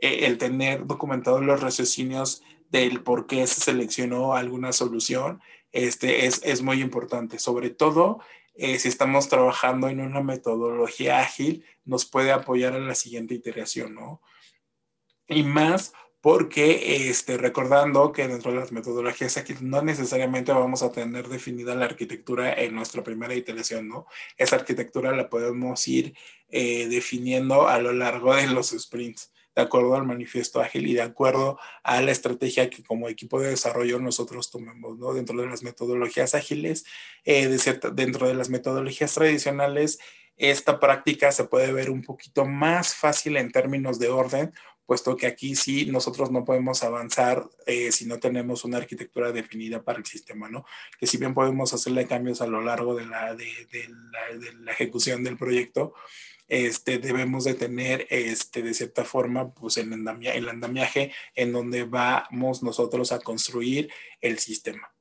el 0.00 0.38
tener 0.38 0.86
documentados 0.86 1.42
los 1.42 1.60
raciocinios 1.60 2.42
del 2.70 3.02
por 3.02 3.26
qué 3.26 3.46
se 3.46 3.60
seleccionó 3.60 4.34
alguna 4.34 4.72
solución 4.72 5.40
este, 5.72 6.26
es, 6.26 6.40
es 6.44 6.62
muy 6.62 6.80
importante, 6.80 7.38
sobre 7.38 7.70
todo 7.70 8.20
eh, 8.54 8.78
si 8.78 8.88
estamos 8.88 9.28
trabajando 9.28 9.88
en 9.88 10.00
una 10.00 10.20
metodología 10.20 11.20
ágil, 11.20 11.64
nos 11.84 12.06
puede 12.06 12.32
apoyar 12.32 12.74
a 12.74 12.80
la 12.80 12.96
siguiente 12.96 13.34
iteración, 13.34 13.94
¿no? 13.94 14.20
Y 15.28 15.44
más 15.44 15.92
porque 16.20 17.08
este, 17.08 17.36
recordando 17.36 18.10
que 18.10 18.26
dentro 18.26 18.50
de 18.50 18.58
las 18.58 18.72
metodologías 18.72 19.36
ágiles 19.36 19.62
no 19.62 19.80
necesariamente 19.82 20.52
vamos 20.52 20.82
a 20.82 20.90
tener 20.90 21.28
definida 21.28 21.76
la 21.76 21.84
arquitectura 21.84 22.52
en 22.52 22.74
nuestra 22.74 23.04
primera 23.04 23.34
iteración, 23.34 23.88
¿no? 23.88 24.06
Esa 24.36 24.56
arquitectura 24.56 25.14
la 25.14 25.30
podemos 25.30 25.86
ir 25.86 26.14
eh, 26.48 26.88
definiendo 26.88 27.68
a 27.68 27.78
lo 27.78 27.92
largo 27.92 28.34
de 28.34 28.48
los 28.48 28.70
sprints 28.70 29.30
de 29.58 29.64
acuerdo 29.64 29.96
al 29.96 30.06
manifiesto 30.06 30.60
ágil 30.60 30.86
y 30.86 30.94
de 30.94 31.02
acuerdo 31.02 31.58
a 31.82 32.00
la 32.00 32.12
estrategia 32.12 32.70
que 32.70 32.84
como 32.84 33.08
equipo 33.08 33.40
de 33.40 33.50
desarrollo 33.50 33.98
nosotros 33.98 34.52
tomemos, 34.52 34.96
¿no? 34.98 35.12
Dentro 35.12 35.40
de 35.40 35.48
las 35.48 35.64
metodologías 35.64 36.36
ágiles, 36.36 36.84
eh, 37.24 37.48
dentro 37.92 38.28
de 38.28 38.34
las 38.34 38.50
metodologías 38.50 39.12
tradicionales, 39.12 39.98
esta 40.36 40.78
práctica 40.78 41.32
se 41.32 41.42
puede 41.42 41.72
ver 41.72 41.90
un 41.90 42.02
poquito 42.02 42.46
más 42.46 42.94
fácil 42.94 43.36
en 43.36 43.50
términos 43.50 43.98
de 43.98 44.10
orden, 44.10 44.54
puesto 44.86 45.16
que 45.16 45.26
aquí 45.26 45.56
sí 45.56 45.86
nosotros 45.86 46.30
no 46.30 46.44
podemos 46.44 46.84
avanzar 46.84 47.44
eh, 47.66 47.90
si 47.90 48.06
no 48.06 48.20
tenemos 48.20 48.64
una 48.64 48.76
arquitectura 48.76 49.32
definida 49.32 49.82
para 49.82 49.98
el 49.98 50.06
sistema, 50.06 50.48
¿no? 50.48 50.66
Que 51.00 51.08
si 51.08 51.18
bien 51.18 51.34
podemos 51.34 51.74
hacerle 51.74 52.06
cambios 52.06 52.40
a 52.42 52.46
lo 52.46 52.60
largo 52.60 52.94
de 52.94 53.06
la, 53.06 53.34
de, 53.34 53.48
la, 53.72 54.38
de 54.38 54.52
la 54.52 54.70
ejecución 54.70 55.24
del 55.24 55.36
proyecto, 55.36 55.94
este, 56.48 56.98
debemos 56.98 57.44
de 57.44 57.54
tener, 57.54 58.06
este, 58.10 58.62
de 58.62 58.74
cierta 58.74 59.04
forma, 59.04 59.52
pues 59.52 59.76
el, 59.76 59.92
el 59.92 60.48
andamiaje 60.48 61.12
en 61.34 61.52
donde 61.52 61.84
vamos 61.84 62.62
nosotros 62.62 63.12
a 63.12 63.20
construir 63.20 63.90
el 64.20 64.38
sistema. 64.38 64.92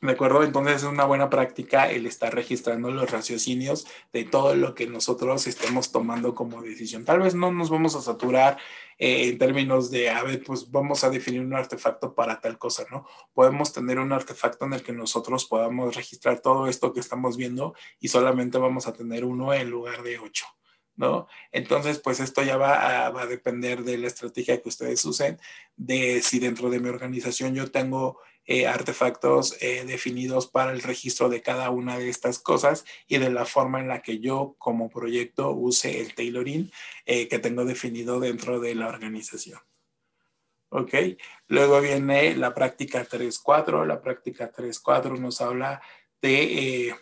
¿De 0.00 0.12
acuerdo? 0.12 0.44
Entonces 0.44 0.76
es 0.76 0.82
una 0.84 1.04
buena 1.04 1.28
práctica 1.28 1.90
el 1.90 2.06
estar 2.06 2.32
registrando 2.32 2.88
los 2.92 3.10
raciocinios 3.10 3.84
de 4.12 4.22
todo 4.22 4.54
lo 4.54 4.72
que 4.72 4.86
nosotros 4.86 5.48
estemos 5.48 5.90
tomando 5.90 6.36
como 6.36 6.62
decisión. 6.62 7.04
Tal 7.04 7.18
vez 7.18 7.34
no 7.34 7.50
nos 7.50 7.68
vamos 7.68 7.96
a 7.96 8.00
saturar 8.00 8.58
eh, 8.98 9.28
en 9.28 9.38
términos 9.38 9.90
de, 9.90 10.10
a 10.10 10.22
ver, 10.22 10.44
pues 10.44 10.70
vamos 10.70 11.02
a 11.02 11.10
definir 11.10 11.40
un 11.40 11.52
artefacto 11.52 12.14
para 12.14 12.40
tal 12.40 12.58
cosa, 12.58 12.84
¿no? 12.92 13.06
Podemos 13.34 13.72
tener 13.72 13.98
un 13.98 14.12
artefacto 14.12 14.66
en 14.66 14.74
el 14.74 14.84
que 14.84 14.92
nosotros 14.92 15.46
podamos 15.46 15.96
registrar 15.96 16.38
todo 16.38 16.68
esto 16.68 16.92
que 16.92 17.00
estamos 17.00 17.36
viendo 17.36 17.74
y 17.98 18.06
solamente 18.06 18.56
vamos 18.58 18.86
a 18.86 18.92
tener 18.92 19.24
uno 19.24 19.52
en 19.52 19.68
lugar 19.68 20.04
de 20.04 20.20
ocho. 20.20 20.57
¿No? 20.98 21.28
Entonces, 21.52 22.00
pues 22.00 22.20
esto 22.20 22.42
ya 22.42 22.56
va 22.58 23.06
a, 23.06 23.26
depender 23.26 23.84
de 23.84 23.96
la 23.96 24.08
estrategia 24.08 24.60
que 24.60 24.68
ustedes 24.68 25.02
usen, 25.04 25.38
de 25.76 26.20
si 26.22 26.40
dentro 26.40 26.68
de 26.70 26.80
mi 26.80 26.88
organización 26.88 27.54
yo 27.54 27.70
tengo 27.70 28.18
eh, 28.46 28.66
artefactos 28.66 29.56
eh, 29.62 29.84
definidos 29.86 30.48
para 30.48 30.72
el 30.72 30.82
registro 30.82 31.28
de 31.28 31.40
cada 31.40 31.70
una 31.70 31.98
de 31.98 32.08
estas 32.08 32.40
cosas 32.40 32.84
y 33.06 33.18
de 33.18 33.30
la 33.30 33.44
forma 33.44 33.78
en 33.80 33.88
la 33.88 34.02
que 34.02 34.18
yo 34.18 34.56
como 34.58 34.90
proyecto 34.90 35.52
use 35.52 36.00
el 36.00 36.14
tailoring 36.14 36.72
eh, 37.06 37.28
que 37.28 37.38
tengo 37.38 37.64
definido 37.64 38.18
dentro 38.18 38.58
de 38.58 38.74
la 38.74 38.88
organización. 38.88 39.60
¿Ok? 40.70 40.94
Luego 41.46 41.80
viene 41.80 42.34
la 42.36 42.54
práctica 42.54 43.06
3.4. 43.06 43.86
La 43.86 44.02
práctica 44.02 44.52
3.4 44.52 45.18
nos 45.18 45.40
habla 45.40 45.80
de 46.20 46.94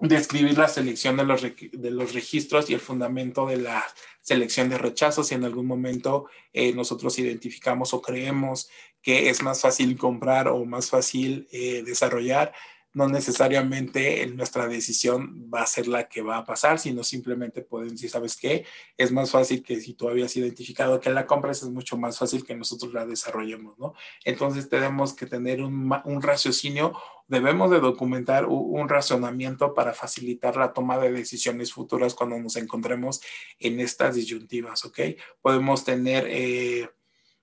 describir 0.00 0.56
la 0.56 0.68
selección 0.68 1.16
de 1.16 1.24
los, 1.24 1.42
de 1.42 1.90
los 1.90 2.14
registros 2.14 2.70
y 2.70 2.74
el 2.74 2.80
fundamento 2.80 3.46
de 3.46 3.56
la 3.56 3.84
selección 4.20 4.68
de 4.68 4.78
rechazos. 4.78 5.28
Si 5.28 5.34
en 5.34 5.44
algún 5.44 5.66
momento 5.66 6.26
eh, 6.52 6.72
nosotros 6.72 7.18
identificamos 7.18 7.94
o 7.94 8.02
creemos 8.02 8.68
que 9.02 9.30
es 9.30 9.42
más 9.42 9.60
fácil 9.60 9.96
comprar 9.96 10.48
o 10.48 10.64
más 10.64 10.90
fácil 10.90 11.48
eh, 11.50 11.82
desarrollar, 11.84 12.52
no 12.98 13.08
necesariamente 13.08 14.26
nuestra 14.26 14.66
decisión 14.66 15.48
va 15.54 15.62
a 15.62 15.66
ser 15.66 15.86
la 15.86 16.08
que 16.08 16.20
va 16.20 16.38
a 16.38 16.44
pasar, 16.44 16.80
sino 16.80 17.04
simplemente 17.04 17.62
pueden 17.62 17.90
decir, 17.90 18.10
¿sabes 18.10 18.36
qué? 18.36 18.64
Es 18.96 19.12
más 19.12 19.30
fácil 19.30 19.62
que 19.62 19.80
si 19.80 19.94
tú 19.94 20.08
habías 20.08 20.36
identificado 20.36 20.98
que 20.98 21.08
la 21.08 21.24
compras, 21.24 21.62
es 21.62 21.68
mucho 21.68 21.96
más 21.96 22.18
fácil 22.18 22.44
que 22.44 22.56
nosotros 22.56 22.92
la 22.92 23.06
desarrollemos, 23.06 23.78
¿no? 23.78 23.94
Entonces 24.24 24.68
tenemos 24.68 25.14
que 25.14 25.26
tener 25.26 25.62
un, 25.62 25.94
un 26.06 26.22
raciocinio, 26.22 26.92
debemos 27.28 27.70
de 27.70 27.78
documentar 27.78 28.46
un, 28.46 28.88
razonamiento 28.88 29.74
para 29.74 29.94
facilitar 29.94 30.56
la 30.56 30.72
toma 30.72 30.98
de 30.98 31.12
decisiones 31.12 31.72
futuras 31.72 32.16
cuando 32.16 32.36
nos 32.40 32.56
encontremos 32.56 33.20
en 33.60 33.78
estas 33.78 34.16
disyuntivas, 34.16 34.84
¿ok? 34.84 34.98
Podemos 35.40 35.84
tener... 35.84 36.26
Eh, 36.28 36.90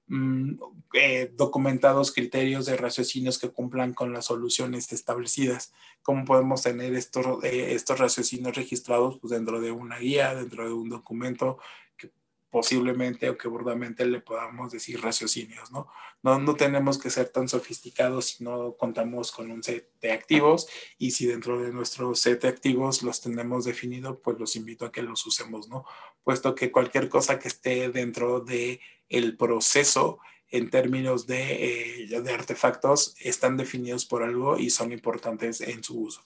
Mm, 0.07 0.59
eh, 0.93 1.31
documentados 1.35 2.11
criterios 2.13 2.67
de 2.67 2.77
raciocinios 2.77 3.39
que 3.39 3.49
cumplan 3.49 3.95
con 3.95 4.13
las 4.13 4.25
soluciones 4.25 4.93
establecidas. 4.93 5.73
¿Cómo 6.03 6.25
podemos 6.25 6.61
tener 6.61 6.93
estos, 6.93 7.43
eh, 7.43 7.73
estos 7.73 7.97
raciocinios 7.97 8.55
registrados 8.55 9.17
pues, 9.19 9.31
dentro 9.31 9.59
de 9.59 9.71
una 9.71 9.97
guía, 9.97 10.35
dentro 10.35 10.67
de 10.67 10.73
un 10.73 10.89
documento 10.89 11.57
posiblemente 12.55 13.29
o 13.29 13.37
que 13.37 13.49
burdamente 13.49 14.05
le 14.05 14.21
podamos 14.21 14.71
decir 14.71 15.01
raciocinios, 15.01 15.73
¿no? 15.73 15.89
¿no? 16.23 16.39
No 16.39 16.55
tenemos 16.55 16.97
que 16.97 17.09
ser 17.09 17.27
tan 17.27 17.49
sofisticados 17.49 18.27
si 18.27 18.45
no 18.45 18.77
contamos 18.77 19.33
con 19.33 19.51
un 19.51 19.61
set 19.61 19.89
de 19.99 20.13
activos 20.13 20.65
y 20.97 21.11
si 21.11 21.25
dentro 21.25 21.61
de 21.61 21.73
nuestro 21.73 22.15
set 22.15 22.43
de 22.43 22.47
activos 22.47 23.03
los 23.03 23.19
tenemos 23.19 23.65
definido, 23.65 24.21
pues 24.21 24.39
los 24.39 24.55
invito 24.55 24.85
a 24.85 24.93
que 24.93 25.01
los 25.01 25.25
usemos, 25.25 25.67
¿no? 25.67 25.83
Puesto 26.23 26.55
que 26.55 26.71
cualquier 26.71 27.09
cosa 27.09 27.39
que 27.39 27.49
esté 27.49 27.89
dentro 27.89 28.39
de 28.39 28.79
el 29.09 29.35
proceso 29.35 30.19
en 30.49 30.69
términos 30.69 31.27
de, 31.27 32.03
eh, 32.05 32.21
de, 32.21 32.33
artefactos 32.33 33.17
están 33.19 33.57
definidos 33.57 34.05
por 34.05 34.23
algo 34.23 34.57
y 34.57 34.69
son 34.69 34.93
importantes 34.93 35.59
en 35.59 35.83
su 35.83 35.99
uso. 35.99 36.21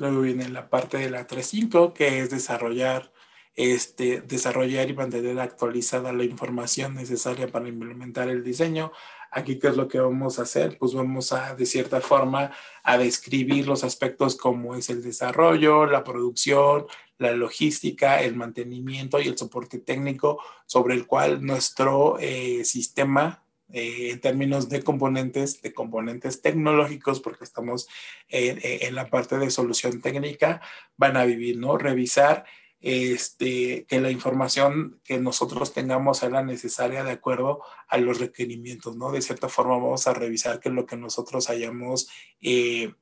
Luego 0.00 0.22
viene 0.22 0.48
la 0.48 0.70
parte 0.70 0.96
de 0.96 1.10
la 1.10 1.26
3.5, 1.26 1.92
que 1.92 2.20
es 2.20 2.30
desarrollar, 2.30 3.12
este, 3.54 4.22
desarrollar 4.22 4.88
y 4.88 4.94
mantener 4.94 5.38
actualizada 5.38 6.10
la 6.14 6.24
información 6.24 6.94
necesaria 6.94 7.48
para 7.48 7.68
implementar 7.68 8.30
el 8.30 8.42
diseño. 8.42 8.92
Aquí, 9.30 9.58
¿qué 9.58 9.68
es 9.68 9.76
lo 9.76 9.88
que 9.88 10.00
vamos 10.00 10.38
a 10.38 10.42
hacer? 10.44 10.78
Pues 10.78 10.94
vamos 10.94 11.34
a, 11.34 11.54
de 11.54 11.66
cierta 11.66 12.00
forma, 12.00 12.50
a 12.82 12.96
describir 12.96 13.68
los 13.68 13.84
aspectos 13.84 14.36
como 14.36 14.74
es 14.74 14.88
el 14.88 15.02
desarrollo, 15.02 15.84
la 15.84 16.02
producción, 16.02 16.86
la 17.18 17.32
logística, 17.32 18.22
el 18.22 18.36
mantenimiento 18.36 19.20
y 19.20 19.28
el 19.28 19.36
soporte 19.36 19.80
técnico 19.80 20.42
sobre 20.64 20.94
el 20.94 21.06
cual 21.06 21.44
nuestro 21.44 22.16
eh, 22.18 22.64
sistema 22.64 23.44
eh, 23.72 24.10
en 24.10 24.20
términos 24.20 24.68
de 24.68 24.82
componentes, 24.82 25.62
de 25.62 25.72
componentes 25.72 26.42
tecnológicos, 26.42 27.20
porque 27.20 27.44
estamos 27.44 27.88
en, 28.28 28.94
la 28.94 29.08
parte 29.08 29.38
de 29.38 29.50
solución 29.50 30.00
técnica, 30.00 30.60
van 30.96 31.16
a 31.16 31.24
vivir, 31.24 31.58
¿no? 31.58 31.78
Revisar 31.78 32.44
este, 32.80 33.84
que 33.86 34.00
la 34.00 34.10
información 34.10 35.00
que 35.04 35.18
nosotros 35.18 35.72
tengamos 35.72 36.18
sea 36.18 36.42
necesaria 36.42 37.04
de 37.04 37.12
acuerdo 37.12 37.62
a 37.88 37.98
los 37.98 38.18
requerimientos, 38.18 38.96
¿no? 38.96 39.12
De 39.12 39.22
cierta 39.22 39.48
forma 39.48 39.76
vamos 39.76 40.06
a 40.06 40.14
revisar 40.14 40.60
que 40.60 40.70
lo 40.70 40.86
que 40.86 40.96
nosotros 40.96 41.50
hayamos 41.50 42.08
eh, 42.40 42.94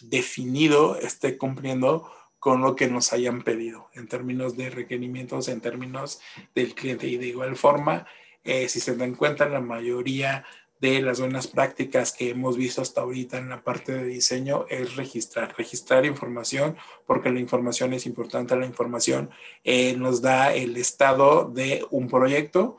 definido 0.00 0.96
esté 0.96 1.36
cumpliendo 1.36 2.10
con 2.38 2.62
lo 2.62 2.76
que 2.76 2.88
nos 2.88 3.12
hayan 3.12 3.42
pedido 3.42 3.88
en 3.94 4.08
términos 4.08 4.56
de 4.56 4.70
requerimientos, 4.70 5.48
en 5.48 5.60
términos 5.60 6.20
del 6.54 6.74
cliente. 6.74 7.06
Y 7.08 7.16
de 7.16 7.26
igual 7.26 7.56
forma, 7.56 8.06
eh, 8.46 8.68
si 8.68 8.80
se 8.80 8.96
dan 8.96 9.14
cuenta, 9.14 9.48
la 9.48 9.60
mayoría 9.60 10.44
de 10.80 11.00
las 11.00 11.20
buenas 11.20 11.46
prácticas 11.46 12.12
que 12.12 12.30
hemos 12.30 12.56
visto 12.56 12.82
hasta 12.82 13.00
ahorita 13.00 13.38
en 13.38 13.48
la 13.48 13.62
parte 13.62 13.92
de 13.92 14.04
diseño 14.04 14.66
es 14.68 14.96
registrar, 14.96 15.54
registrar 15.56 16.04
información, 16.04 16.76
porque 17.06 17.30
la 17.30 17.40
información 17.40 17.94
es 17.94 18.06
importante, 18.06 18.56
la 18.56 18.66
información 18.66 19.30
eh, 19.64 19.96
nos 19.96 20.20
da 20.20 20.54
el 20.54 20.76
estado 20.76 21.50
de 21.50 21.86
un 21.90 22.08
proyecto 22.08 22.78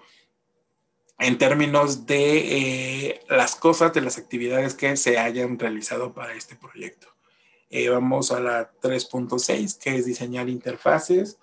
en 1.19 1.37
términos 1.37 2.05
de 2.05 3.09
eh, 3.09 3.19
las 3.27 3.55
cosas, 3.55 3.93
de 3.93 4.01
las 4.01 4.17
actividades 4.17 4.75
que 4.75 4.95
se 4.97 5.17
hayan 5.17 5.57
realizado 5.57 6.13
para 6.13 6.33
este 6.33 6.55
proyecto. 6.55 7.07
Eh, 7.69 7.89
vamos 7.89 8.31
a 8.31 8.39
la 8.39 8.71
3.6, 8.81 9.79
que 9.79 9.95
es 9.95 10.05
diseñar 10.05 10.47
interfaces. 10.47 11.37